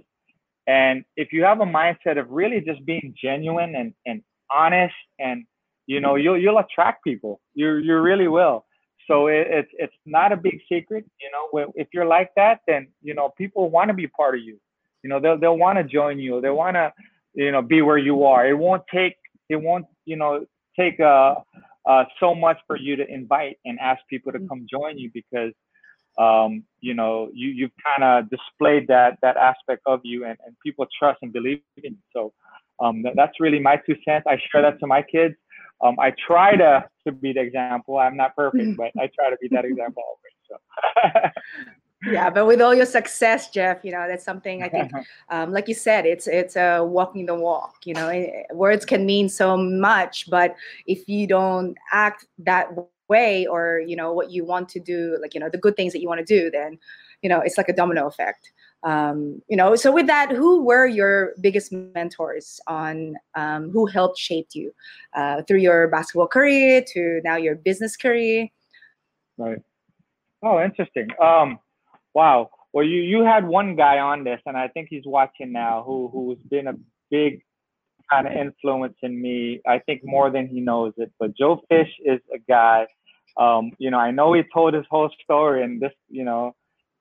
[0.67, 5.45] And if you have a mindset of really just being genuine and, and honest and
[5.85, 7.41] you know, you'll you'll attract people.
[7.53, 8.65] You you really will.
[9.07, 11.05] So it, it's it's not a big secret.
[11.19, 14.41] You know, if you're like that, then you know people want to be part of
[14.41, 14.59] you.
[15.03, 16.39] You know, they'll they'll want to join you.
[16.39, 16.93] They want to,
[17.33, 18.47] you know, be where you are.
[18.47, 19.17] It won't take
[19.49, 20.45] it won't you know
[20.79, 21.35] take uh,
[21.85, 25.51] uh so much for you to invite and ask people to come join you because
[26.17, 30.55] um, you know, you you've kind of displayed that that aspect of you, and, and
[30.63, 31.97] people trust and believe in you.
[32.13, 32.33] So
[32.79, 34.25] um, that, that's really my two cents.
[34.27, 35.35] I share that to my kids.
[35.83, 37.97] Um, I try to to be the example.
[37.97, 40.33] I'm not perfect, but I try to be that example always.
[40.49, 41.29] So.
[42.11, 44.91] yeah but with all your success jeff you know that's something i think
[45.29, 48.85] um, like you said it's it's a uh, walking the walk you know it, words
[48.85, 52.67] can mean so much but if you don't act that
[53.09, 55.93] way or you know what you want to do like you know the good things
[55.93, 56.79] that you want to do then
[57.21, 58.51] you know it's like a domino effect.
[58.83, 64.17] Um, you know so with that who were your biggest mentors on um, who helped
[64.17, 64.73] shape you
[65.15, 68.49] uh, through your basketball career to now your business career?
[69.37, 69.59] Right.
[70.43, 71.07] Oh interesting.
[71.21, 71.59] Um,
[72.13, 72.49] wow.
[72.73, 76.09] Well you you had one guy on this and i think he's watching now who
[76.11, 76.75] who's been a
[77.09, 77.41] big
[78.13, 79.61] kind of influencing me.
[79.67, 81.11] I think more than he knows it.
[81.19, 82.87] But Joe Fish is a guy.
[83.37, 86.55] Um, you know, I know he told his whole story, and this, you know,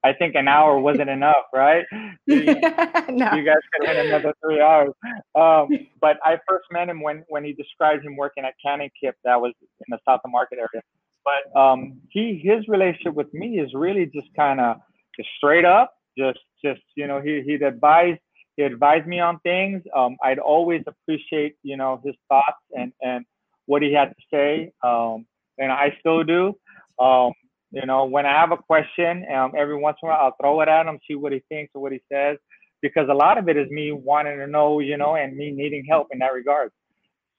[0.04, 1.84] I think an hour wasn't enough, right?
[2.26, 3.34] You, no.
[3.34, 4.92] you guys could have another three hours.
[5.34, 5.68] Um,
[6.00, 9.40] but I first met him when when he described him working at Canon Kip, that
[9.40, 10.82] was in the South of Market area.
[11.24, 14.76] But um, he his relationship with me is really just kind of
[15.16, 18.16] just straight up, just just you know he he'd advise
[18.56, 19.82] he advised me on things.
[19.96, 23.24] Um, I'd always appreciate you know his thoughts and and
[23.66, 25.26] what he had to say, um,
[25.58, 26.56] and I still do.
[26.98, 27.32] Um,
[27.70, 30.60] you know, when I have a question, um, every once in a while I'll throw
[30.60, 32.36] it at him, see what he thinks or what he says,
[32.82, 35.84] because a lot of it is me wanting to know, you know, and me needing
[35.88, 36.70] help in that regard.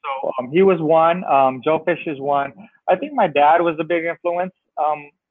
[0.04, 1.24] So um, he was one.
[1.26, 2.52] Um, Joe Fish is one.
[2.90, 4.54] I think my dad was a big influence.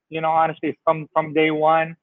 [0.09, 1.95] You know, honestly, from from day one,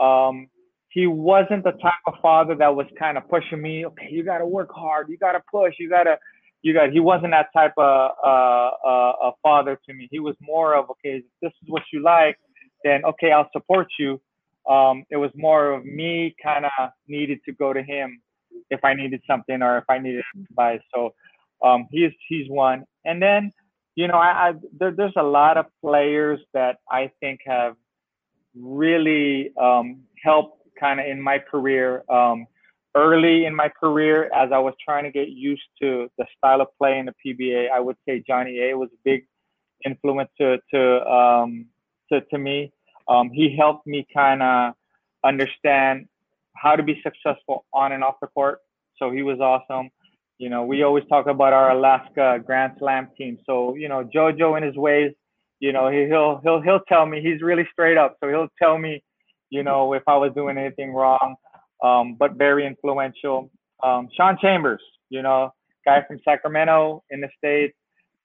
[0.00, 0.48] um,
[0.92, 3.86] he wasn't the type of father that was kind of pushing me.
[3.86, 5.08] Okay, you got to work hard.
[5.08, 5.74] You got to push.
[5.78, 6.18] You got to
[6.60, 10.06] you got he wasn't that type of uh, uh, a father to me.
[10.10, 12.36] He was more of okay, if this is what you like,
[12.84, 14.20] then okay, I'll support you.
[14.68, 18.20] Um, it was more of me kind of needed to go to him
[18.70, 20.80] if I needed something or if I needed advice.
[20.94, 21.14] So
[21.64, 22.84] um, he's he's one.
[23.06, 23.50] And then
[23.94, 27.76] you know I, I there, there's a lot of players that I think have
[28.54, 32.02] really um, helped kind of in my career.
[32.10, 32.46] Um,
[32.94, 36.68] early in my career as I was trying to get used to the style of
[36.78, 39.26] play in the PBA, I would say Johnny A was a big
[39.84, 41.66] influence to to um,
[42.10, 42.72] to, to me.
[43.08, 44.74] Um, he helped me kind of
[45.24, 46.06] understand
[46.56, 48.58] how to be successful on and off the court.
[48.98, 49.90] So he was awesome.
[50.38, 53.38] You know, we always talk about our Alaska Grand Slam team.
[53.46, 55.12] So you know, JoJo in his ways,
[55.60, 58.16] you know, he, he'll he'll he'll tell me he's really straight up.
[58.20, 59.02] So he'll tell me,
[59.52, 61.36] you know, if I was doing anything wrong
[61.82, 63.50] um, but very influential.
[63.82, 65.52] Um, Sean Chambers, you know,
[65.84, 67.74] guy from Sacramento in the States,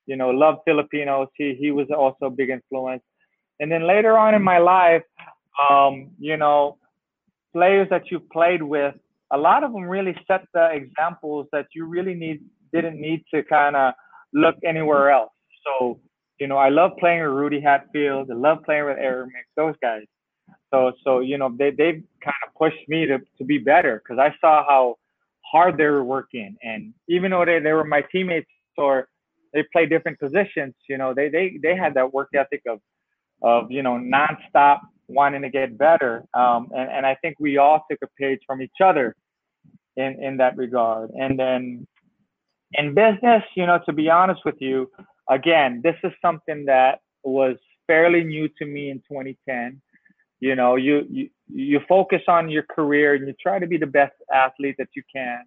[0.06, 1.28] you know, love Filipinos.
[1.36, 3.04] He, he was also a big influence.
[3.60, 5.04] And then later on in my life,
[5.70, 6.78] um, you know,
[7.52, 8.94] players that you played with,
[9.34, 12.42] a lot of them really set the examples that you really need
[12.74, 13.94] didn't need to kind of
[14.34, 15.32] look anywhere else.
[15.66, 16.00] So,
[16.40, 18.30] you know, I love playing with Rudy Hatfield.
[18.30, 20.04] I love playing with Eric Menk, those guys.
[20.74, 24.20] So so you know they they've kind of pushed me to to be better because
[24.20, 24.96] I saw how
[25.42, 29.08] hard they were working and even though they, they were my teammates or
[29.54, 32.80] they play different positions, you know they they they had that work ethic of
[33.42, 36.26] of you know nonstop wanting to get better.
[36.34, 39.16] Um, and and I think we all took a page from each other
[39.96, 41.12] in in that regard.
[41.12, 41.88] And then
[42.74, 44.90] in business, you know, to be honest with you,
[45.30, 47.56] again, this is something that was
[47.88, 49.82] fairly new to me in 2010
[50.40, 53.88] you know you, you you focus on your career and you try to be the
[53.88, 55.42] best athlete that you can.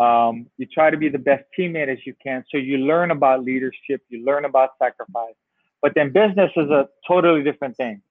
[0.00, 2.44] Um, you try to be the best teammate as you can.
[2.50, 5.34] So you learn about leadership you learn about sacrifice.
[5.82, 8.02] But then business is a totally different thing.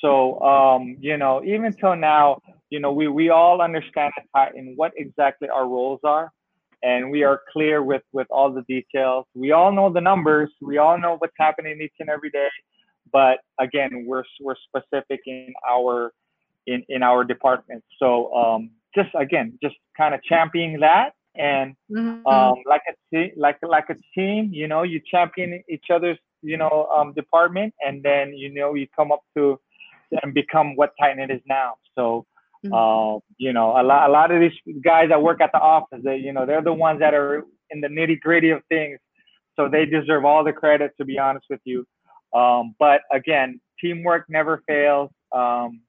[0.00, 4.12] So um, you know even till now you know we, we all understand
[4.54, 6.30] in what exactly our roles are.
[6.82, 9.24] And we are clear with with all the details.
[9.34, 10.50] We all know the numbers.
[10.60, 12.48] We all know what's happening each and every day
[13.12, 16.12] but again, we're we're specific in our
[16.66, 17.84] in in our department.
[17.98, 22.26] So um, just again, just kind of championing that and mm-hmm.
[22.26, 26.88] um, like a like like a team, you know, you champion each other's you know
[26.96, 29.58] um, department, and then you know you come up to
[30.22, 31.74] and become what Titan is now.
[31.94, 32.26] So.
[32.64, 32.72] Mm-hmm.
[32.72, 36.00] Uh, you know, a lot, a lot of these guys that work at the office,
[36.02, 38.98] they, you know, they're the ones that are in the nitty gritty of things.
[39.54, 41.86] So they deserve all the credit, to be honest with you.
[42.34, 45.10] Um, but again, teamwork never fails.
[45.32, 45.80] Um,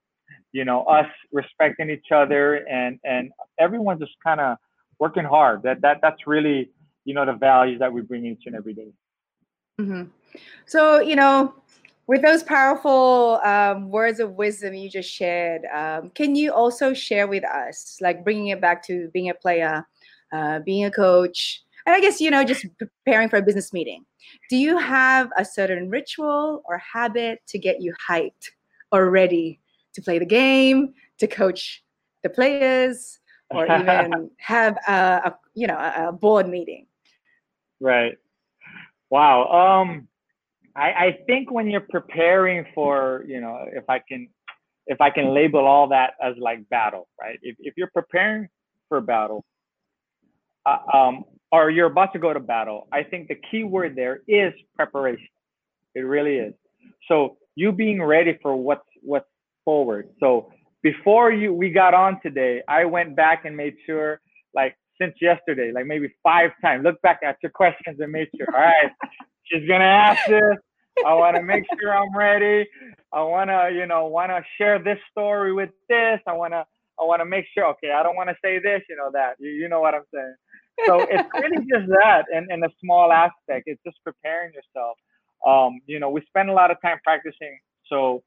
[0.52, 4.56] you know, us respecting each other and and everyone just kind of
[4.98, 5.62] working hard.
[5.62, 6.70] That that that's really
[7.04, 8.92] you know the values that we bring each and every day.
[9.80, 10.04] Mm-hmm.
[10.64, 11.54] So you know,
[12.06, 17.26] with those powerful um, words of wisdom you just shared, um, can you also share
[17.26, 19.86] with us, like bringing it back to being a player,
[20.32, 24.04] uh, being a coach, and I guess, you know, just preparing for a business meeting.
[24.50, 28.50] Do you have a certain ritual or habit to get you hyped
[28.90, 29.60] or ready
[29.94, 31.84] to play the game, to coach
[32.24, 33.20] the players,
[33.50, 34.92] or even have a,
[35.26, 36.86] a you know a, board meeting?
[37.80, 38.18] Right.
[39.10, 39.46] Wow.
[39.46, 40.08] Um,
[40.74, 44.28] I, I think when you're preparing for, you know, if I can,
[44.88, 47.38] if I can label all that as like battle, right?
[47.42, 48.48] If if you're preparing
[48.88, 49.44] for battle,
[50.66, 54.20] uh, um, or you're about to go to battle, I think the key word there
[54.26, 55.28] is preparation.
[55.94, 56.54] It really is.
[57.08, 59.28] So you being ready for what's what's
[59.64, 60.08] forward.
[60.20, 64.20] So before you we got on today, I went back and made sure,
[64.54, 68.46] like since yesterday, like maybe five times, look back at your questions and made sure,
[68.54, 68.90] all right,
[69.44, 70.56] she's gonna ask this.
[71.04, 72.66] I want to make sure I'm ready.
[73.12, 76.20] I want to, you know, want to share this story with this.
[76.26, 76.64] I want to,
[76.98, 77.66] I want to make sure.
[77.66, 79.34] Okay, I don't want to say this, you know that.
[79.38, 80.34] You, you know what I'm saying.
[80.84, 84.96] So it's really just that, and in a small aspect, it's just preparing yourself.
[85.46, 88.22] Um, you know, we spend a lot of time practicing, so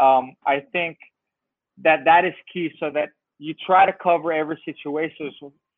[0.00, 0.98] um, I think
[1.82, 5.30] that that is key, so that you try to cover every situation.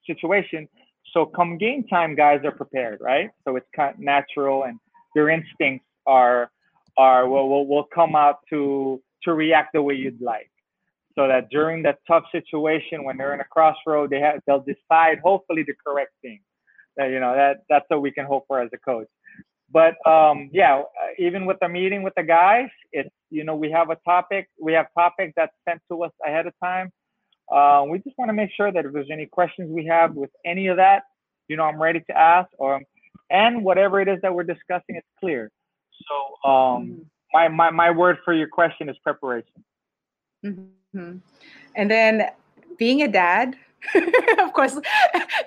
[0.06, 0.68] Situation.
[1.12, 3.30] So come game time, guys are prepared, right?
[3.44, 4.78] So it's kind of natural, and
[5.14, 6.50] your instincts are
[6.96, 10.50] are will, will will come out to to react the way you'd like
[11.18, 15.18] so that during that tough situation when they're in a crossroad they have they'll decide
[15.22, 16.40] hopefully the correct thing
[16.96, 19.08] that you know that that's what we can hope for as a coach
[19.72, 20.82] but um yeah uh,
[21.18, 24.72] even with the meeting with the guys it's you know we have a topic we
[24.72, 26.90] have topics that's sent to us ahead of time
[27.50, 30.30] uh, we just want to make sure that if there's any questions we have with
[30.46, 31.02] any of that
[31.48, 32.80] you know i'm ready to ask or
[33.30, 35.50] and whatever it is that we're discussing it's clear
[36.06, 37.02] so um, mm-hmm.
[37.32, 39.64] my, my, my word for your question is preparation.
[40.44, 40.62] Mm-hmm.
[41.76, 42.30] And then
[42.78, 43.56] being a dad,
[44.38, 44.78] of course,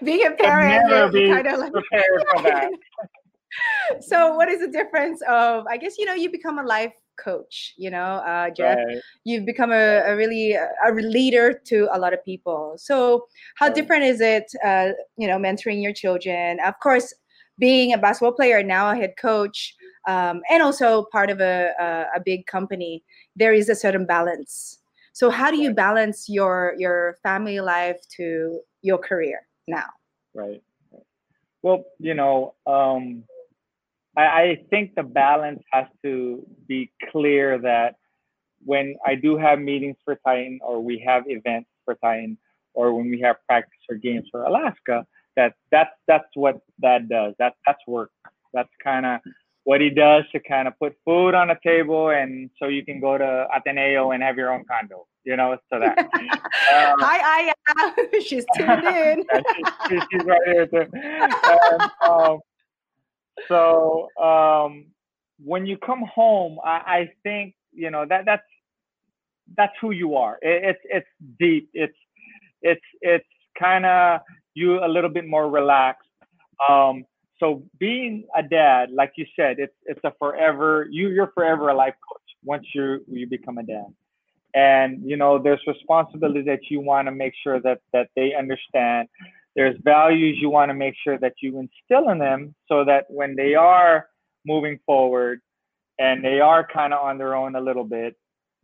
[0.04, 2.72] being a parent, never be kind of like, prepared for that.
[4.02, 7.74] so what is the difference of, I guess, you know, you become a life coach,
[7.78, 8.98] you know, uh, Jeff, right.
[9.26, 12.76] you've become a, a, really a leader to a lot of people.
[12.78, 13.76] So how right.
[13.76, 16.60] different is it, uh, you know, mentoring your children?
[16.66, 17.14] Of course,
[17.60, 19.76] being a basketball player now a head coach
[20.08, 23.04] um, and also part of a, a, a big company
[23.36, 24.80] there is a certain balance
[25.14, 29.86] so how do you balance your your family life to your career now
[30.34, 30.62] right
[31.62, 33.24] well you know um,
[34.18, 37.96] I, I think the balance has to be clear that
[38.64, 42.38] when i do have meetings for titan or we have events for titan
[42.74, 47.34] or when we have practice or games for alaska that that's that's what that does.
[47.40, 48.12] That that's work.
[48.54, 49.22] That's kind of
[49.64, 53.00] what he does to kind of put food on the table, and so you can
[53.00, 55.08] go to Ateneo and have your own condo.
[55.24, 56.10] You know, so that.
[56.72, 57.52] Um, Hi,
[58.26, 59.26] she's tuned in.
[59.90, 60.86] she, she's right here too.
[60.94, 62.40] And, um,
[63.48, 64.86] so um,
[65.44, 68.44] when you come home, I, I think you know that that's
[69.58, 70.38] that's who you are.
[70.42, 71.08] It, it's it's
[71.40, 71.70] deep.
[71.74, 71.98] It's
[72.62, 73.26] it's it's
[73.60, 74.22] kind of
[74.54, 76.08] you a little bit more relaxed.
[76.70, 77.06] Um,
[77.42, 81.76] so being a dad, like you said, it's it's a forever you you're forever a
[81.76, 83.92] life coach once you you become a dad.
[84.54, 89.10] And you know, there's responsibilities that you want to make sure that that they understand.
[89.56, 93.36] There's values you want to make sure that you instill in them so that when
[93.36, 94.08] they are
[94.46, 95.42] moving forward
[96.00, 98.16] and they are kind of on their own a little bit,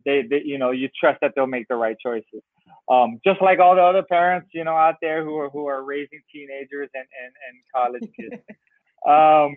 [0.06, 2.42] they, they you know, you trust that they'll make the right choices
[2.90, 5.84] um, just like all the other parents, you know, out there who are who are
[5.84, 8.42] raising teenagers and and, and college kids.
[9.06, 9.56] um,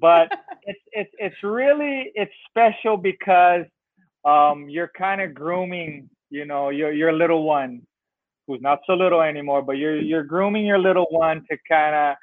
[0.00, 0.30] but
[0.62, 3.64] it's it's it's really it's special because
[4.24, 7.82] um, you're kind of grooming, you know, your your little one,
[8.46, 12.16] who's not so little anymore, but you're you're grooming your little one to kind of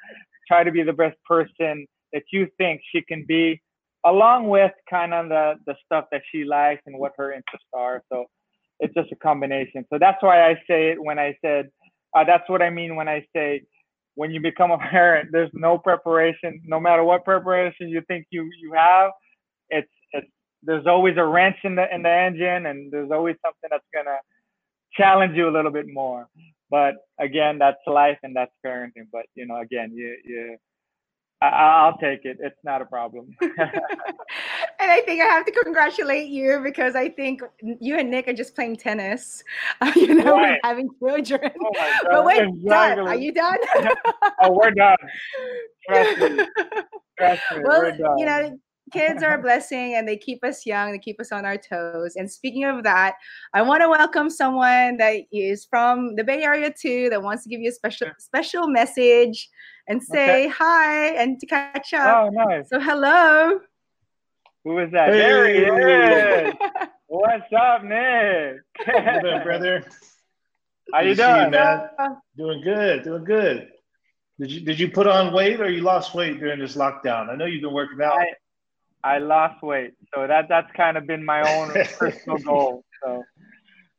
[0.48, 3.60] try to be the best person that you think she can be,
[4.04, 8.02] along with kind of the the stuff that she likes and what her interests are.
[8.12, 8.26] So
[8.80, 9.84] it's just a combination.
[9.90, 11.70] So that's why I say it when I said,
[12.14, 13.62] uh, that's what I mean when I say,
[14.14, 18.48] when you become a parent, there's no preparation, no matter what preparation you think you
[18.60, 19.10] you have,
[19.70, 20.28] it's it's
[20.62, 24.18] there's always a wrench in the in the engine, and there's always something that's gonna
[24.94, 26.26] challenge you a little bit more.
[26.70, 29.08] But again, that's life and that's parenting.
[29.10, 30.56] But you know, again, you you
[31.42, 32.38] I, will take it.
[32.40, 33.34] It's not a problem.
[33.40, 33.50] and
[34.80, 38.54] I think I have to congratulate you because I think you and Nick are just
[38.54, 39.42] playing tennis,
[39.80, 40.60] uh, you know, right.
[40.62, 41.50] having children.
[41.60, 41.72] Oh
[42.04, 42.68] but we're exactly.
[42.68, 42.98] done.
[43.00, 43.58] Are you done?
[44.42, 44.96] oh, we're done.
[45.88, 46.46] Trust me.
[47.18, 47.62] Trust me.
[47.64, 48.18] Well, we're done.
[48.18, 48.58] you know,
[48.92, 52.14] kids are a blessing and they keep us young, they keep us on our toes.
[52.16, 53.14] And speaking of that,
[53.52, 57.48] I want to welcome someone that is from the Bay Area too that wants to
[57.48, 59.48] give you a special special message
[59.88, 60.48] and say okay.
[60.48, 62.16] hi and to catch up.
[62.16, 62.68] Oh, nice.
[62.68, 63.60] So hello.
[64.64, 65.08] Who is that?
[65.08, 65.18] Hey.
[65.18, 66.54] There he is.
[67.08, 68.60] What's up, Nick?
[68.86, 69.84] What's up, brother?
[70.92, 71.88] How you doing, man?
[72.36, 73.04] Doing good.
[73.04, 73.68] Doing good.
[74.38, 77.28] Did you did you put on weight or you lost weight during this lockdown?
[77.28, 78.14] I know you've been working out.
[78.14, 82.84] I, I lost weight, so that that's kind of been my own personal goal.
[83.04, 83.22] So,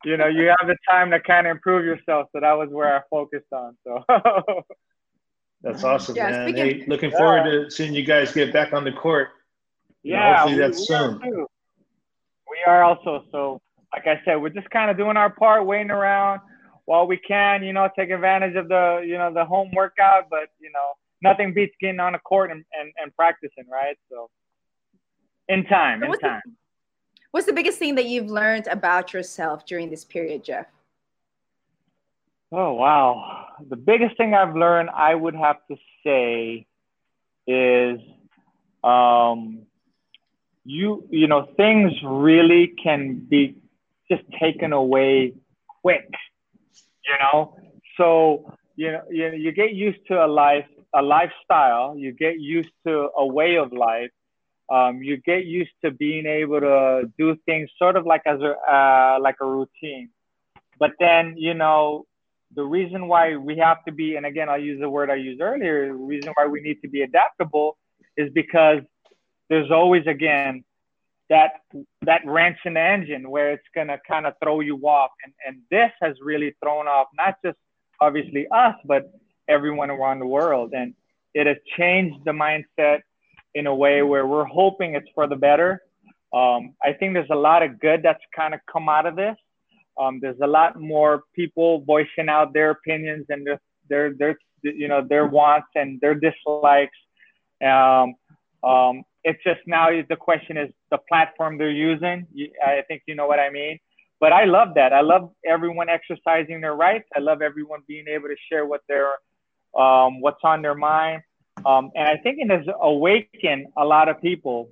[0.06, 2.30] you know, you have the time to kind of improve yourself.
[2.34, 3.78] So that was where I focused on.
[3.86, 4.04] So.
[5.64, 6.56] That's awesome, yeah, man.
[6.56, 7.18] Hey, looking yeah.
[7.18, 9.30] forward to seeing you guys get back on the court.
[10.04, 11.22] Yeah, hopefully that's we soon.
[11.24, 11.48] Are
[12.50, 13.62] we are also so.
[13.94, 16.42] Like I said, we're just kind of doing our part, waiting around
[16.86, 17.64] while we can.
[17.64, 20.94] You know, take advantage of the you know the home workout, but you know
[21.24, 23.98] nothing beats getting on a court and, and, and practicing, right?
[24.12, 24.30] So
[25.48, 26.42] in time, in time.
[27.32, 30.68] What's the biggest thing that you've learned about yourself during this period, Jeff?
[32.56, 33.48] Oh wow.
[33.68, 35.76] The biggest thing I've learned, I would have to
[36.06, 36.68] say,
[37.48, 38.00] is
[38.84, 39.64] um,
[40.64, 43.56] you you know things really can be
[44.10, 45.34] just taken away
[45.82, 46.08] quick.
[47.08, 47.58] You know,
[47.98, 51.98] so you know you, you get used to a life a lifestyle.
[51.98, 54.12] You get used to a way of life.
[54.72, 58.54] Um, you get used to being able to do things sort of like as a
[58.72, 60.10] uh, like a routine.
[60.78, 62.06] But then you know
[62.56, 65.42] the reason why we have to be, and again, I'll use the word I used
[65.42, 67.78] earlier, the reason why we need to be adaptable
[68.18, 68.80] is because
[69.50, 70.64] there's always, again,
[71.30, 71.52] that
[72.02, 75.12] that wrench in the engine where it's gonna kind of throw you off.
[75.24, 77.58] And, and this has really thrown off not just
[78.00, 79.12] obviously us, but
[79.48, 80.74] everyone around the world.
[80.74, 80.94] And
[81.34, 83.00] it has changed the mindset
[83.56, 85.82] in a way where we're hoping it's for the better.
[86.34, 89.38] Um, I think there's a lot of good that's kind of come out of this.
[90.00, 94.88] Um, there's a lot more people voicing out their opinions and their, their, their you
[94.88, 96.98] know, their wants and their dislikes.
[97.64, 98.16] Um,
[98.64, 102.28] um, it's just now the question is the platform they're using.
[102.66, 103.80] I think you know what I mean.
[104.20, 104.94] But I love that.
[104.94, 107.08] I love everyone exercising their rights.
[107.16, 109.08] I love everyone being able to share what their
[109.78, 111.24] um, what's on their mind.
[111.66, 114.70] Um, and I think it has awakened a lot of people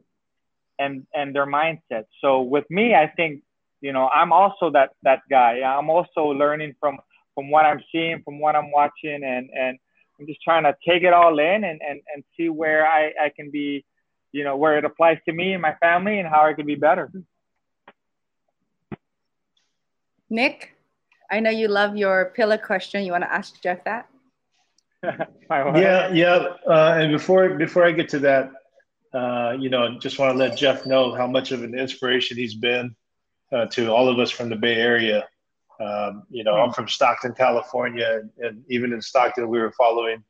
[0.79, 2.05] and and their mindset.
[2.21, 3.41] So with me, I think
[3.81, 5.61] you know i'm also that that guy.
[5.61, 6.99] I'm also learning from
[7.35, 9.77] from what i'm seeing from what i'm watching and and
[10.19, 13.31] i'm just trying to take it all in and and, and see where i i
[13.35, 13.83] can be
[14.31, 16.75] you know where it applies to me and my family and how i can be
[16.75, 17.11] better.
[20.29, 20.75] Nick
[21.31, 23.03] i know you love your pillar question.
[23.03, 24.07] You want to ask jeff that?
[25.51, 28.51] Yeah yeah uh, and before before i get to that
[29.13, 32.53] uh, you know just want to let jeff know how much of an inspiration he's
[32.55, 32.95] been
[33.51, 35.27] uh, to all of us from the Bay Area.
[35.79, 36.73] Um, you know, I'm hmm.
[36.73, 40.23] from Stockton, California, and, and, even in Stockton, we were following,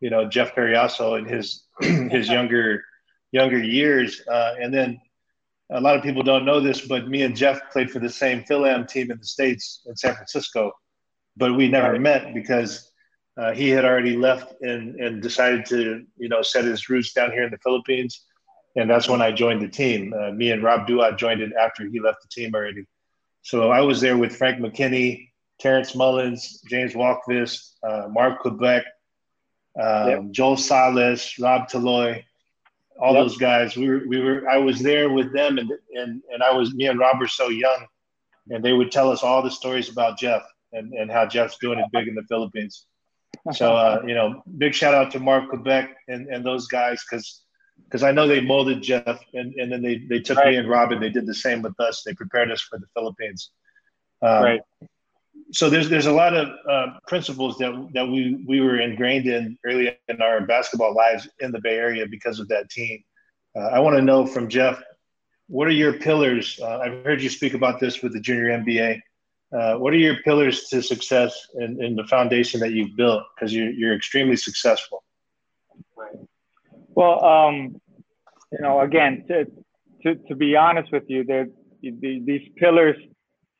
[0.00, 2.82] you know, Jeff Cariaso in his his younger
[3.32, 5.00] younger years, uh, and then
[5.70, 8.44] a lot of people don't know this, but me and Jeff played for the same
[8.44, 10.72] Fil-Am team in the states in San Francisco,
[11.36, 12.92] but we never met because
[13.36, 17.30] uh, he had already left and and decided to you know set his roots down
[17.32, 18.24] here in the Philippines
[18.76, 20.12] and that's when I joined the team.
[20.12, 22.84] Uh, me and Rob Duat joined it after he left the team already.
[23.42, 25.28] So I was there with Frank McKinney,
[25.60, 28.84] Terrence Mullins, James Walkvist, uh, Mark Quebec,
[29.80, 30.22] um, yep.
[30.30, 32.22] Joel Salas, Rob Taloy,
[32.98, 33.22] all yep.
[33.22, 33.76] those guys.
[33.76, 34.48] We were, we were.
[34.48, 36.74] I was there with them, and and and I was.
[36.74, 37.86] Me and Rob were so young,
[38.50, 41.78] and they would tell us all the stories about Jeff and and how Jeff's doing
[41.78, 42.86] it big in the Philippines.
[43.52, 47.43] So uh, you know, big shout out to Mark Quebec and and those guys because
[47.84, 50.52] because I know they molded Jeff, and, and then they, they took right.
[50.52, 51.00] me and Robin.
[51.00, 52.02] They did the same with us.
[52.02, 53.50] They prepared us for the Philippines.
[54.22, 54.60] Um, right.
[55.52, 59.58] So there's there's a lot of uh, principles that that we we were ingrained in
[59.64, 63.04] early in our basketball lives in the Bay Area because of that team.
[63.54, 64.82] Uh, I want to know from Jeff,
[65.46, 66.58] what are your pillars?
[66.60, 69.00] Uh, I've heard you speak about this with the junior NBA.
[69.52, 73.22] Uh, what are your pillars to success and, in the foundation that you've built?
[73.34, 75.04] Because you're, you're extremely successful.
[75.96, 76.16] Right.
[76.94, 77.80] Well, um,
[78.52, 79.44] you know, again, to,
[80.02, 81.50] to, to be honest with you, the,
[81.82, 82.96] these pillars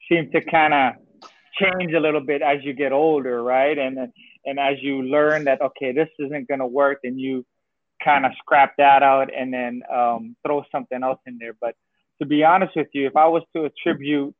[0.09, 0.95] seem to kind of
[1.61, 3.76] change a little bit as you get older, right?
[3.78, 3.99] And
[4.47, 7.45] and as you learn that okay, this isn't going to work, then you
[8.03, 11.55] kind of scrap that out and then um, throw something else in there.
[11.59, 11.74] But
[12.20, 14.35] to be honest with you, if I was to attribute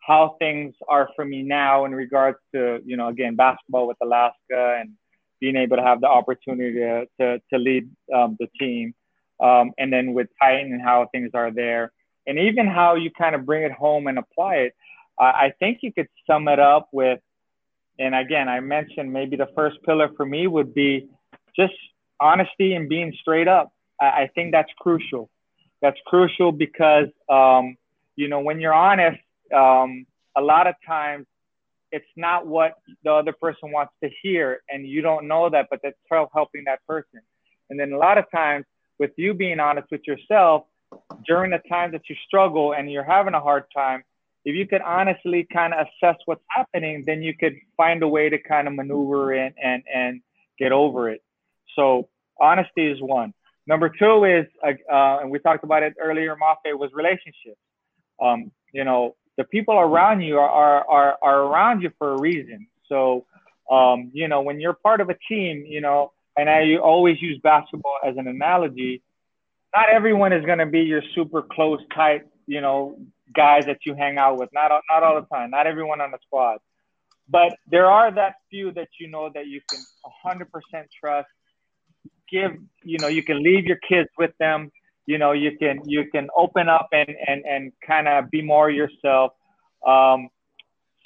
[0.00, 4.78] how things are for me now in regards to you know again basketball with Alaska
[4.80, 4.92] and
[5.40, 8.94] being able to have the opportunity to, to, to lead um, the team.
[9.38, 11.92] Um, and then with Titan and how things are there,
[12.26, 14.74] and even how you kind of bring it home and apply it,
[15.18, 17.20] I think you could sum it up with,
[17.98, 21.08] and again, I mentioned maybe the first pillar for me would be
[21.58, 21.72] just
[22.20, 23.72] honesty and being straight up.
[23.98, 25.30] I, I think that's crucial.
[25.80, 27.76] That's crucial because, um,
[28.16, 29.20] you know, when you're honest,
[29.54, 30.04] um,
[30.36, 31.26] a lot of times
[31.96, 32.74] it's not what
[33.04, 36.80] the other person wants to hear and you don't know that but that's helping that
[36.86, 37.20] person.
[37.70, 38.66] And then a lot of times
[38.98, 40.64] with you being honest with yourself
[41.26, 44.02] during the time that you struggle and you're having a hard time
[44.44, 48.28] if you could honestly kind of assess what's happening then you could find a way
[48.28, 50.20] to kind of maneuver in and and
[50.58, 51.22] get over it.
[51.76, 52.08] So
[52.40, 53.34] honesty is one.
[53.66, 57.62] Number two is uh, and we talked about it earlier Mafae was relationships.
[58.22, 62.20] Um, you know the people around you are, are, are, are around you for a
[62.20, 62.66] reason.
[62.88, 63.26] So,
[63.70, 67.40] um, you know, when you're part of a team, you know, and I always use
[67.42, 69.02] basketball as an analogy,
[69.74, 72.98] not everyone is going to be your super close, tight, you know,
[73.34, 74.50] guys that you hang out with.
[74.52, 75.50] Not not all the time.
[75.50, 76.58] Not everyone on the squad,
[77.28, 79.80] but there are that few that you know that you can
[80.24, 80.46] 100%
[80.98, 81.28] trust.
[82.30, 82.52] Give
[82.84, 84.70] you know you can leave your kids with them.
[85.06, 88.70] You know you can you can open up and and and kind of be more
[88.70, 89.32] yourself.
[89.86, 90.28] Um,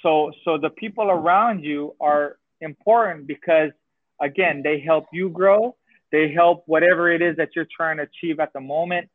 [0.03, 3.71] so so the people around you are important because
[4.21, 5.77] again they help you grow.
[6.13, 9.09] They help whatever it is that you're trying to achieve at the moment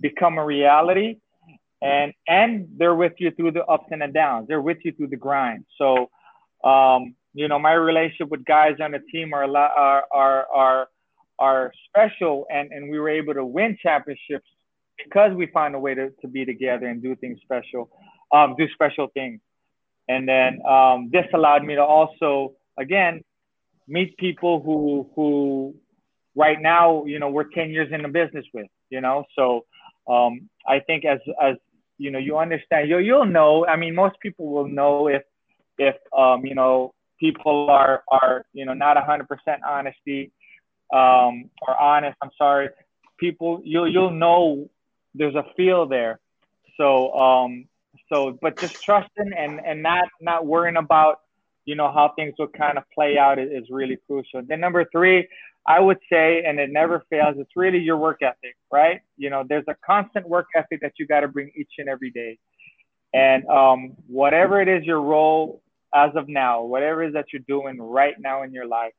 [0.00, 1.16] become a reality
[1.82, 5.08] and and they're with you through the ups and the downs they're with you through
[5.08, 6.10] the grind so
[6.64, 10.46] um, you know my relationship with guys on the team are a lot are are
[10.54, 10.88] are,
[11.38, 14.48] are special and and we were able to win championships
[15.04, 17.90] because we find a way to, to be together and do things special
[18.32, 19.40] um, do special things
[20.08, 23.22] and then um, this allowed me to also again
[23.88, 25.74] meet people who who
[26.34, 29.64] right now you know we're 10 years in the business with you know so
[30.08, 31.56] um, I think as as
[31.98, 33.66] you know you understand you you'll know.
[33.66, 35.22] I mean, most people will know if
[35.78, 39.26] if um, you know people are are you know not 100%
[39.66, 40.32] honesty
[40.92, 42.16] um, or honest.
[42.22, 42.68] I'm sorry.
[43.18, 44.68] People you'll you'll know
[45.14, 46.20] there's a feel there.
[46.76, 47.66] So um,
[48.12, 51.20] so but just trusting and and not not worrying about
[51.64, 54.42] you know how things will kind of play out is, is really crucial.
[54.46, 55.26] Then number three,
[55.66, 59.00] I would say, and it never fails, it's really your work ethic, right?
[59.16, 62.10] You know, there's a constant work ethic that you got to bring each and every
[62.10, 62.38] day.
[63.12, 65.62] And um, whatever it is your role
[65.92, 68.92] as of now, whatever it is that you're doing right now in your life,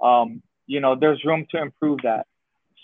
[0.00, 2.26] um, you know, there's room to improve that.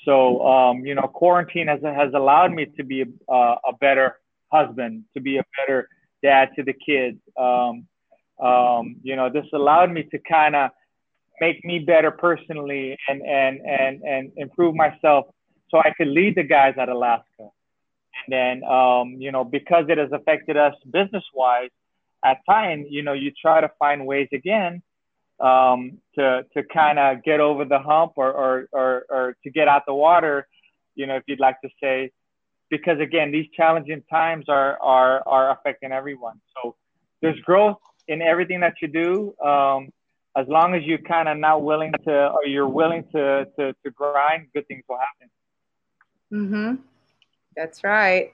[0.04, 4.16] So, um, you know, quarantine has, has allowed me to be a, a better
[4.50, 5.88] husband, to be a better
[6.22, 7.18] dad to the kids.
[7.36, 7.86] Um,
[8.42, 10.70] um, you know, this allowed me to kind of
[11.40, 15.26] make me better personally and and and and improve myself
[15.70, 17.24] so I could lead the guys at Alaska.
[17.38, 21.70] And then um, you know, because it has affected us business wise,
[22.24, 24.82] at times, you know, you try to find ways again
[25.40, 29.68] um, to to kind of get over the hump or, or or or to get
[29.68, 30.46] out the water,
[30.94, 32.10] you know, if you'd like to say,
[32.68, 36.40] because again, these challenging times are are are affecting everyone.
[36.54, 36.76] So
[37.22, 37.78] there's growth
[38.08, 39.34] in everything that you do.
[39.44, 39.90] Um,
[40.36, 43.90] as long as you kind of not willing to or you're willing to, to to
[43.90, 45.30] grind, good things will happen.
[46.32, 46.74] Mm-hmm.
[47.56, 48.32] That's right.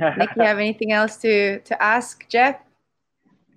[0.00, 2.56] Nick, you have anything else to to ask Jeff?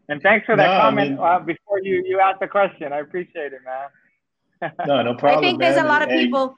[0.10, 2.92] And thanks for that no, comment I mean, uh, before you you asked the question.
[2.92, 4.74] I appreciate it, man.
[4.88, 5.44] no, no problem.
[5.44, 5.74] I think man.
[5.74, 6.56] there's a lot of people.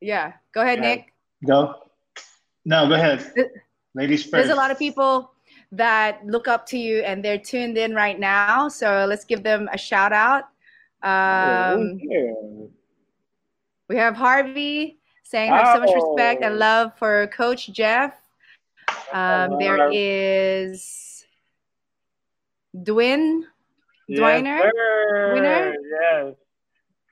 [0.00, 0.94] Yeah, go ahead, yeah.
[0.94, 1.12] Nick.
[1.46, 1.74] Go.
[2.64, 3.32] No, go ahead.
[3.94, 4.32] Ladies first.
[4.32, 5.32] There's a lot of people
[5.72, 8.68] that look up to you and they're tuned in right now.
[8.68, 10.44] So let's give them a shout out.
[11.02, 12.70] Um, oh,
[13.88, 18.14] we have Harvey saying, I have so much respect and love for Coach Jeff.
[19.12, 21.11] Um, there is
[22.74, 23.42] Dwin,
[24.10, 25.74] Dwiner, yes, winner.
[26.00, 26.34] Yes.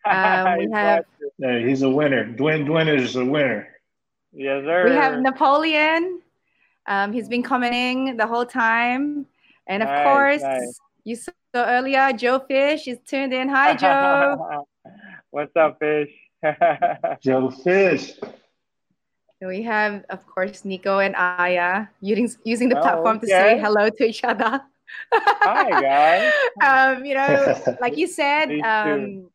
[0.04, 1.04] Um, we have.
[1.38, 2.24] Yeah, he's a winner.
[2.24, 3.68] Dwin Dwin is a winner.
[4.32, 4.84] Yes, sir.
[4.84, 6.22] We have Napoleon.
[6.86, 9.26] Um, he's been commenting the whole time.
[9.66, 10.80] And of nice, course, nice.
[11.04, 13.48] you saw earlier, Joe Fish is tuned in.
[13.48, 14.66] Hi, Joe.
[15.30, 16.10] What's up, Fish?
[17.22, 18.14] Joe Fish.
[19.40, 23.26] We have, of course, Nico and Aya using, using the oh, platform okay.
[23.26, 24.60] to say hello to each other.
[25.12, 26.32] Hi, guys.
[26.98, 29.30] um, you know, like you said, um,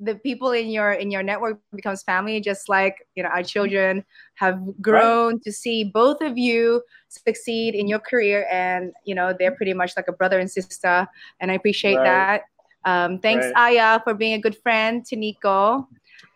[0.00, 4.02] the people in your in your network becomes family just like you know our children
[4.34, 5.42] have grown right.
[5.42, 9.92] to see both of you succeed in your career and you know they're pretty much
[9.96, 11.06] like a brother and sister
[11.40, 12.04] and i appreciate right.
[12.04, 12.42] that
[12.86, 13.76] um, thanks right.
[13.76, 15.86] aya for being a good friend to nico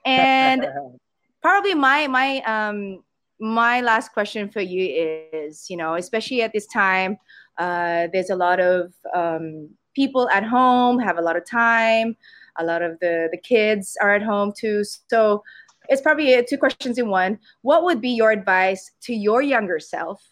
[0.05, 0.67] and
[1.43, 3.03] probably my my um
[3.41, 7.17] my last question for you is you know especially at this time
[7.59, 12.17] uh, there's a lot of um, people at home have a lot of time.
[12.59, 14.85] A lot of the the kids are at home too.
[15.09, 15.43] So
[15.89, 17.39] it's probably two questions in one.
[17.63, 20.23] What would be your advice to your younger self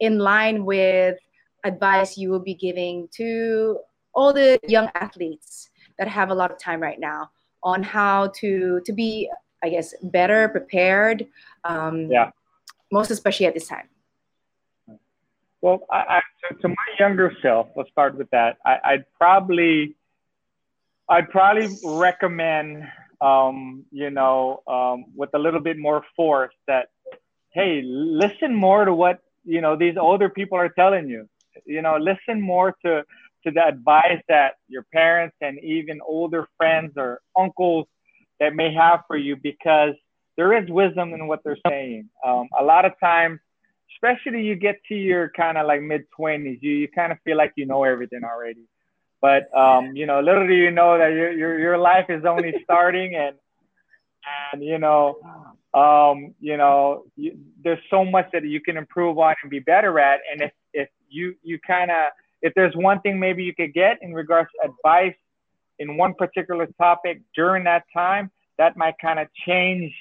[0.00, 1.18] in line with
[1.64, 3.78] advice you will be giving to
[4.14, 7.30] all the young athletes that have a lot of time right now
[7.62, 9.30] on how to to be
[9.62, 11.26] i guess better prepared
[11.64, 12.30] um, yeah.
[12.90, 13.88] most especially at this time
[15.62, 19.96] well I, I, to, to, my younger self let's start with that I, i'd probably
[21.10, 22.84] I'd probably recommend,
[23.20, 26.86] um, you know, um, with a little bit more force that,
[27.52, 31.28] hey, listen more to what, you know, these older people are telling you.
[31.66, 33.02] You know, listen more to,
[33.44, 37.88] to the advice that your parents and even older friends or uncles
[38.38, 39.94] that may have for you because
[40.36, 42.08] there is wisdom in what they're saying.
[42.24, 43.40] Um, a lot of times,
[43.94, 47.36] especially you get to your kind of like mid 20s, you, you kind of feel
[47.36, 48.64] like you know everything already.
[49.20, 52.54] But um, you know, little do you know that your your your life is only
[52.64, 53.36] starting, and
[54.52, 55.18] and you know,
[55.74, 59.98] um, you know, you, there's so much that you can improve on and be better
[60.00, 60.20] at.
[60.30, 62.12] And if if you you kind of
[62.42, 65.16] if there's one thing maybe you could get in regards to advice
[65.78, 69.92] in one particular topic during that time, that might kind of change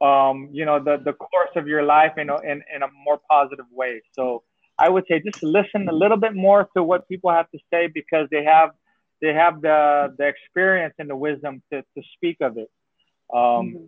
[0.00, 3.20] um, you know, the, the course of your life in a, in, in a more
[3.30, 4.02] positive way.
[4.12, 4.42] So
[4.78, 7.86] I would say just listen a little bit more to what people have to say
[7.86, 8.70] because they have
[9.22, 12.70] they have the the experience and the wisdom to, to speak of it.
[13.32, 13.84] Um, mm-hmm.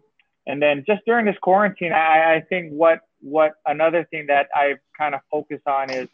[0.47, 4.79] And then just during this quarantine, I, I think what what another thing that I've
[4.97, 6.09] kind of focused on is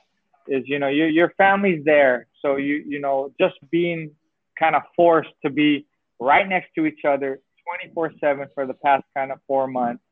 [0.48, 4.10] is you know your your family's there, so you you know just being
[4.58, 5.86] kind of forced to be
[6.18, 10.02] right next to each other 24 7 for the past kind of four months.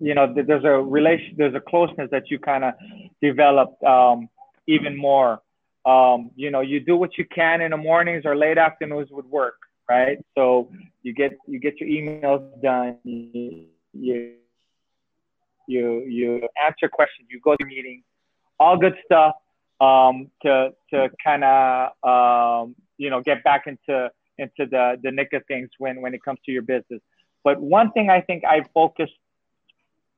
[0.00, 2.74] You know there's a relation there's a closeness that you kind of
[3.22, 4.28] develop um,
[4.66, 5.40] even more.
[5.86, 9.26] Um, you know you do what you can in the mornings or late afternoons would
[9.26, 9.56] work
[9.88, 10.18] right?
[10.36, 10.70] So
[11.02, 14.34] you get you get your emails done you you
[15.66, 18.04] you, you answer questions you go to meetings
[18.60, 19.34] all good stuff
[19.80, 25.32] um, to to kind of um, you know get back into into the the nick
[25.32, 27.00] of things when when it comes to your business.
[27.42, 29.10] But one thing I think I focus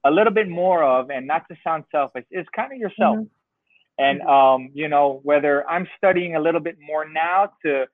[0.05, 3.17] a little bit more of, and not to sound selfish, is kind of yourself.
[3.17, 3.25] Mm-hmm.
[3.99, 7.87] And um, you know, whether I'm studying a little bit more now to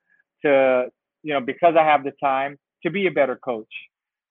[0.45, 0.87] to
[1.23, 3.73] you know because I have the time to be a better coach.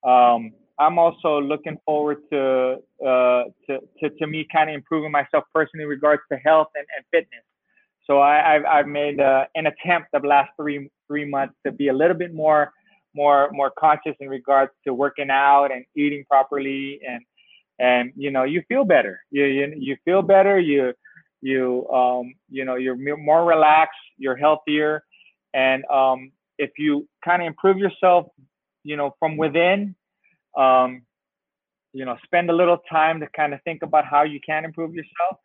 [0.04, 5.46] Um, I'm also looking forward to uh, to, to, to me kind of improving myself
[5.54, 7.44] personally in regards to health and, and fitness.
[8.12, 11.88] So I, have I've made uh, an attempt the last three three months to be
[11.88, 12.74] a little bit more
[13.16, 17.22] more more conscious in regards to working out and eating properly and
[17.80, 19.22] and you know you feel better.
[19.32, 20.60] You you, you feel better.
[20.60, 20.92] You
[21.42, 24.04] you um you know you're more relaxed.
[24.18, 25.06] You're healthier.
[25.54, 28.28] And um if you kind of improve yourself
[28.84, 29.96] you know from within
[30.58, 31.02] um
[31.94, 34.94] you know spend a little time to kind of think about how you can improve
[34.94, 35.38] yourself.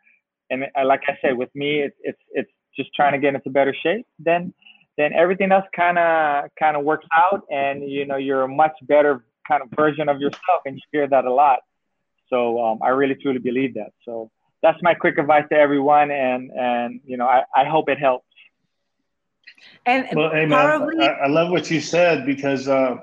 [0.48, 3.74] And like I said, with me, it's it's it's just trying to get into better
[3.74, 4.06] shape.
[4.18, 4.52] Then
[4.96, 8.72] then everything else kind of kind of works out, and you know you're a much
[8.82, 11.60] better kind of version of yourself, and you hear that a lot.
[12.28, 13.92] So um, I really truly believe that.
[14.04, 14.30] So
[14.62, 18.24] that's my quick advice to everyone, and and you know I, I hope it helps.
[19.84, 21.06] And well, hey man, probably...
[21.06, 22.96] I, I, love what you said because uh,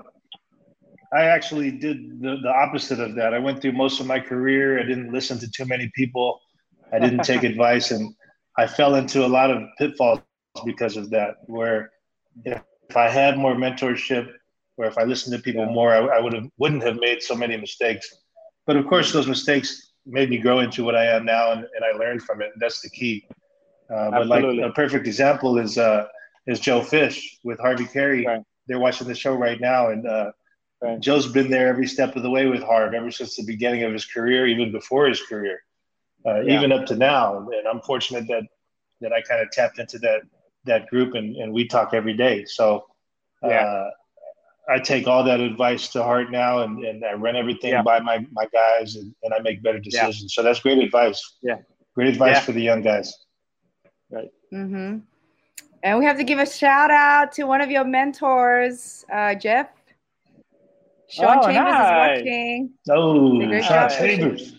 [1.13, 3.33] I actually did the, the opposite of that.
[3.33, 4.79] I went through most of my career.
[4.79, 6.41] I didn't listen to too many people.
[6.91, 8.13] I didn't take advice, and
[8.57, 10.19] I fell into a lot of pitfalls
[10.65, 11.37] because of that.
[11.45, 11.91] Where
[12.45, 12.61] if
[12.95, 14.31] I had more mentorship,
[14.77, 17.35] or if I listened to people more, I, I would have wouldn't have made so
[17.35, 18.13] many mistakes.
[18.65, 21.83] But of course, those mistakes made me grow into what I am now, and, and
[21.83, 22.51] I learned from it.
[22.53, 23.25] And that's the key.
[23.89, 26.07] Uh, but like a perfect example is uh,
[26.47, 28.25] is Joe Fish with Harvey Carey.
[28.25, 28.41] Right.
[28.67, 30.31] They're watching the show right now, and uh,
[30.81, 30.99] right.
[30.99, 33.91] Joe's been there every step of the way with Harv ever since the beginning of
[33.91, 35.59] his career, even before his career
[36.25, 36.57] uh, yeah.
[36.57, 37.47] even up to now.
[37.49, 38.43] And I'm fortunate that
[39.01, 40.21] that I kind of tapped into that
[40.65, 42.45] that group and, and we talk every day.
[42.45, 42.85] So
[43.43, 43.89] uh, yeah.
[44.69, 47.81] I take all that advice to heart now and, and I run everything yeah.
[47.81, 50.21] by my, my guys and, and I make better decisions.
[50.21, 50.41] Yeah.
[50.41, 51.21] So that's great advice.
[51.41, 51.57] Yeah.
[51.95, 53.13] Great advice for the young guys.
[54.09, 54.29] Right.
[54.53, 54.99] Mm-hmm.
[55.83, 59.67] And we have to give a shout out to one of your mentors, uh, Jeff.
[61.09, 62.17] Sean oh, Chambers nice.
[62.17, 62.69] is watching.
[62.89, 64.55] Oh, Sean Chambers.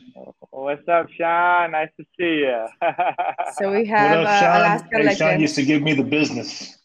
[0.57, 1.73] What's up, Sean?
[1.73, 2.69] Nice to see you.
[3.59, 4.51] so we have what up, Sean?
[4.51, 5.19] Uh, Alaska hey, legend.
[5.19, 6.79] Sean used to give me the business.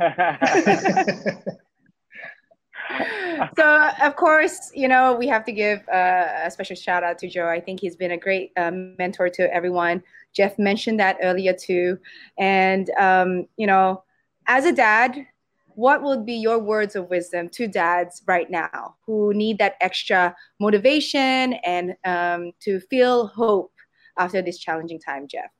[3.58, 7.28] so of course, you know we have to give uh, a special shout out to
[7.28, 7.48] Joe.
[7.48, 10.04] I think he's been a great um, mentor to everyone.
[10.32, 11.98] Jeff mentioned that earlier too,
[12.38, 14.04] and um, you know,
[14.46, 15.26] as a dad,
[15.74, 20.34] what would be your words of wisdom to dads right now who need that extra
[20.60, 23.72] motivation and um, to feel hope
[24.18, 25.50] after this challenging time, Jeff?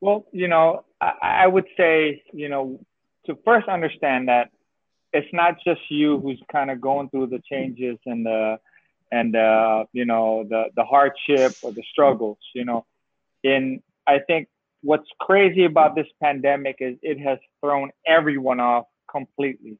[0.00, 2.80] Well, you know, I, I would say, you know,
[3.26, 4.50] to first understand that
[5.12, 8.58] it's not just you who's kind of going through the changes and the
[9.12, 12.38] and uh, you know the the hardship or the struggles.
[12.54, 12.84] You know,
[13.42, 14.48] in I think
[14.84, 19.78] what's crazy about this pandemic is it has thrown everyone off completely.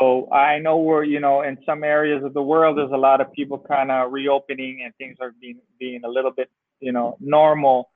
[0.00, 3.20] So I know we're, you know, in some areas of the world, there's a lot
[3.20, 6.50] of people kind of reopening and things are being being a little bit,
[6.80, 7.90] you know, normal.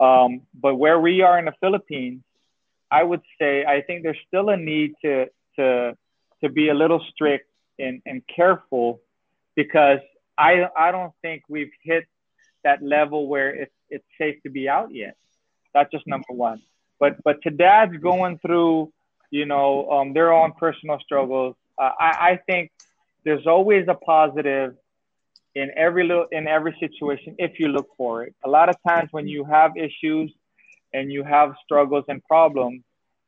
[0.00, 2.22] Um, but where we are in the Philippines,
[2.90, 5.26] I would say I think there's still a need to
[5.56, 5.96] to
[6.42, 7.48] to be a little strict
[7.78, 9.00] and, and careful
[9.54, 10.00] because
[10.36, 12.04] I I don't think we've hit
[12.64, 15.16] that level where it's it's safe to be out yet.
[15.74, 16.62] That's just number one.
[17.00, 18.92] But but to dads going through,
[19.30, 22.70] you know, um, their own personal struggles, uh, I, I think
[23.24, 24.74] there's always a positive
[25.54, 28.34] in every little in every situation if you look for it.
[28.44, 30.32] A lot of times when you have issues
[30.92, 32.82] and you have struggles and problems,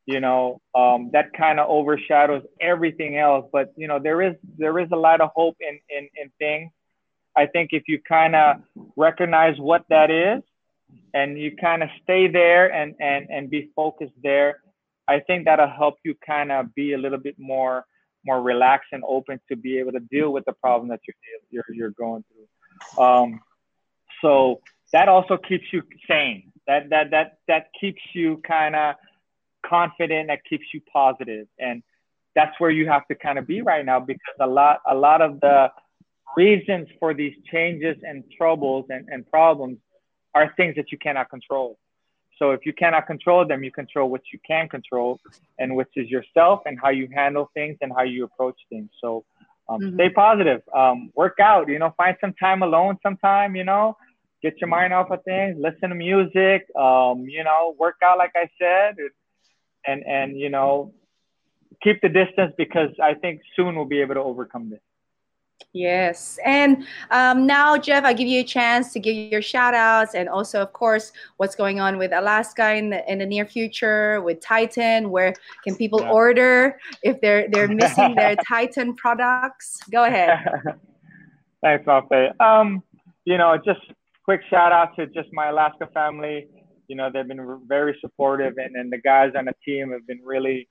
[0.07, 3.47] you know, um, that kind of overshadows everything else.
[3.53, 6.71] But you know, there is there is a lot of hope in in, in things.
[7.37, 8.63] I think if you kind of
[8.97, 10.43] recognize what that is
[11.15, 14.61] and you kind of stay there and and and be focused there,
[15.09, 17.85] I think that'll help you kind of be a little bit more
[18.25, 21.17] more relaxed and open to be able to deal with the problem that you're
[21.51, 23.05] you're, you're going through.
[23.05, 23.41] Um,
[24.21, 24.61] so
[24.93, 26.53] that also keeps you sane.
[26.67, 28.97] That that that that keeps you kind of
[29.65, 30.29] confident.
[30.29, 31.83] That keeps you positive, and
[32.35, 35.23] that's where you have to kind of be right now because a lot a lot
[35.23, 35.71] of the
[36.37, 39.79] reasons for these changes and troubles and, and problems
[40.37, 41.69] are things that you cannot control.
[42.39, 45.19] So if you cannot control them, you control what you can control,
[45.59, 48.91] and which is yourself and how you handle things and how you approach things.
[49.03, 49.25] So
[49.69, 49.95] um, mm-hmm.
[49.97, 53.97] stay positive, um, work out, you know, find some time alone sometime, you know,
[54.43, 58.35] get your mind off of things, listen to music, um, you know, work out like
[58.37, 58.97] I said,
[59.87, 60.93] and and you know,
[61.83, 64.86] keep the distance because I think soon we'll be able to overcome this.
[65.77, 66.39] Yes.
[66.43, 70.27] And um, now, Jeff, I give you a chance to give your shout outs and
[70.27, 74.41] also, of course, what's going on with Alaska in the, in the near future with
[74.41, 75.11] Titan.
[75.11, 75.35] Where
[75.65, 76.11] can people yeah.
[76.11, 79.79] order if they're they're missing their Titan products?
[79.91, 80.39] Go ahead.
[81.63, 82.39] Thanks, Mafae.
[82.41, 82.83] Um,
[83.27, 83.81] you know, just
[84.25, 86.49] quick shout out to just my Alaska family.
[86.89, 90.21] You know, they've been very supportive, and, and the guys on the team have been
[90.25, 90.67] really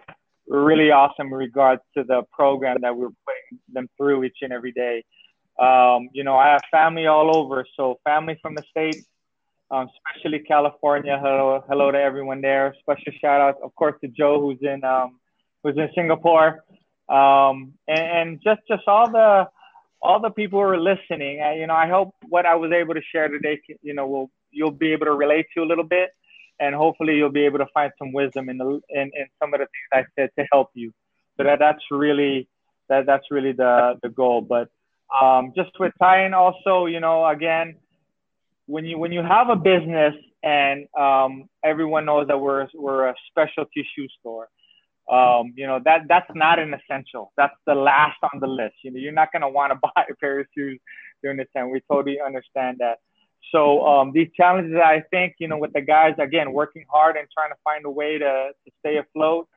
[0.48, 3.35] really awesome in regards to the program that we're putting
[3.72, 5.04] them through each and every day.
[5.60, 9.06] Um, you know, I have family all over, so family from the states,
[9.72, 11.18] um, especially California.
[11.22, 12.76] Hello, hello to everyone there.
[12.82, 15.20] Special shout out, of course, to Joe who's in um,
[15.64, 16.64] who's in Singapore,
[17.10, 19.48] um, and, and, just just all the
[20.02, 21.42] all the people who are listening.
[21.42, 24.30] I, you know, I hope what I was able to share today, you know, will
[24.52, 26.10] you'll be able to relate to a little bit
[26.60, 29.60] and hopefully you'll be able to find some wisdom in the in, in some of
[29.60, 30.94] the things I said to help you.
[31.38, 32.48] So that that's really
[32.90, 34.42] that that's really the the goal.
[34.42, 34.70] But
[35.22, 37.76] um, just with Titan also, you know, again,
[38.68, 40.14] when you when you have a business
[40.44, 44.48] and um, everyone knows that we're we're a specialty shoe store.
[45.12, 47.32] Um, you know that that's not an essential.
[47.38, 48.76] That's the last on the list.
[48.84, 50.80] You know, you're not gonna want to buy a pair of shoes
[51.22, 51.70] during this time.
[51.70, 53.00] We totally understand that.
[53.52, 57.28] So um, these challenges, I think, you know, with the guys again working hard and
[57.34, 59.48] trying to find a way to, to stay afloat.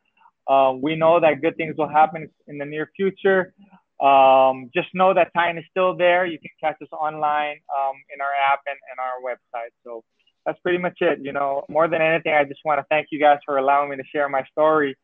[0.48, 3.52] Uh, we know that good things will happen in the near future.
[4.00, 6.24] Um, just know that Titan is still there.
[6.24, 9.70] You can catch us online um, in our app and, and our website.
[9.84, 10.04] So
[10.46, 11.18] that's pretty much it.
[11.20, 13.96] You know, more than anything, I just want to thank you guys for allowing me
[13.96, 14.96] to share my story.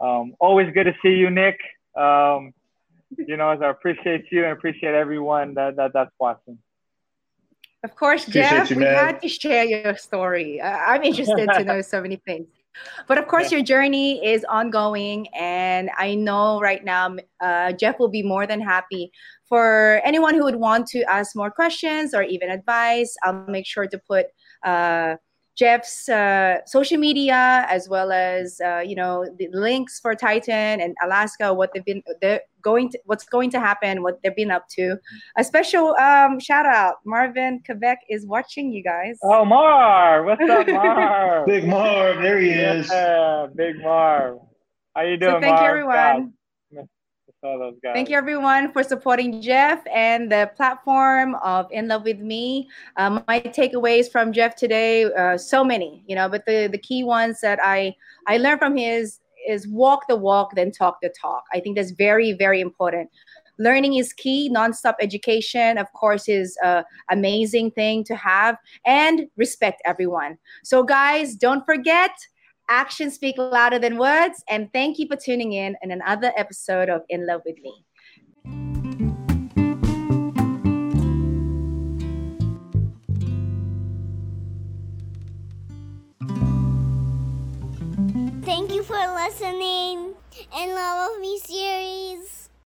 [0.00, 1.58] Um, always good to see you, Nick.
[1.96, 2.52] Um,
[3.16, 6.58] you know, as I appreciate you and appreciate everyone that, that that's watching.
[7.84, 10.60] Of course, Appreciate Jeff, you, we had to share your story.
[10.60, 12.48] Uh, I'm interested to know so many things.
[13.06, 13.58] But of course, yeah.
[13.58, 15.28] your journey is ongoing.
[15.34, 19.10] And I know right now, uh, Jeff will be more than happy
[19.48, 23.14] for anyone who would want to ask more questions or even advice.
[23.22, 24.26] I'll make sure to put
[24.64, 25.16] uh,
[25.58, 30.94] Jeff's uh, social media as well as uh, you know the links for Titan and
[31.04, 34.68] Alaska, what they've been they're going to what's going to happen, what they've been up
[34.76, 34.96] to.
[35.36, 39.18] A special um, shout out, Marvin Quebec is watching you guys.
[39.24, 41.46] Oh, Marv, what's up, Marv?
[41.46, 42.88] Big Marv, there he is.
[42.88, 44.38] Yeah, Big Marv.
[44.94, 45.62] How you doing, so thank Marv?
[45.62, 46.34] you, everyone.
[47.42, 47.94] Those guys.
[47.94, 52.68] Thank you, everyone, for supporting Jeff and the platform of In Love with Me.
[52.96, 57.04] Um, my takeaways from Jeff today, uh, so many, you know, but the the key
[57.04, 57.94] ones that I
[58.26, 61.44] I learned from his is walk the walk, then talk the talk.
[61.52, 63.10] I think that's very very important.
[63.60, 64.50] Learning is key.
[64.52, 70.38] Nonstop education, of course, is a amazing thing to have, and respect everyone.
[70.64, 72.10] So, guys, don't forget
[72.70, 74.44] Actions speak louder than words.
[74.48, 77.84] And thank you for tuning in in another episode of In Love with Me.
[88.44, 90.14] Thank you for listening
[90.56, 92.47] in Love with Me series.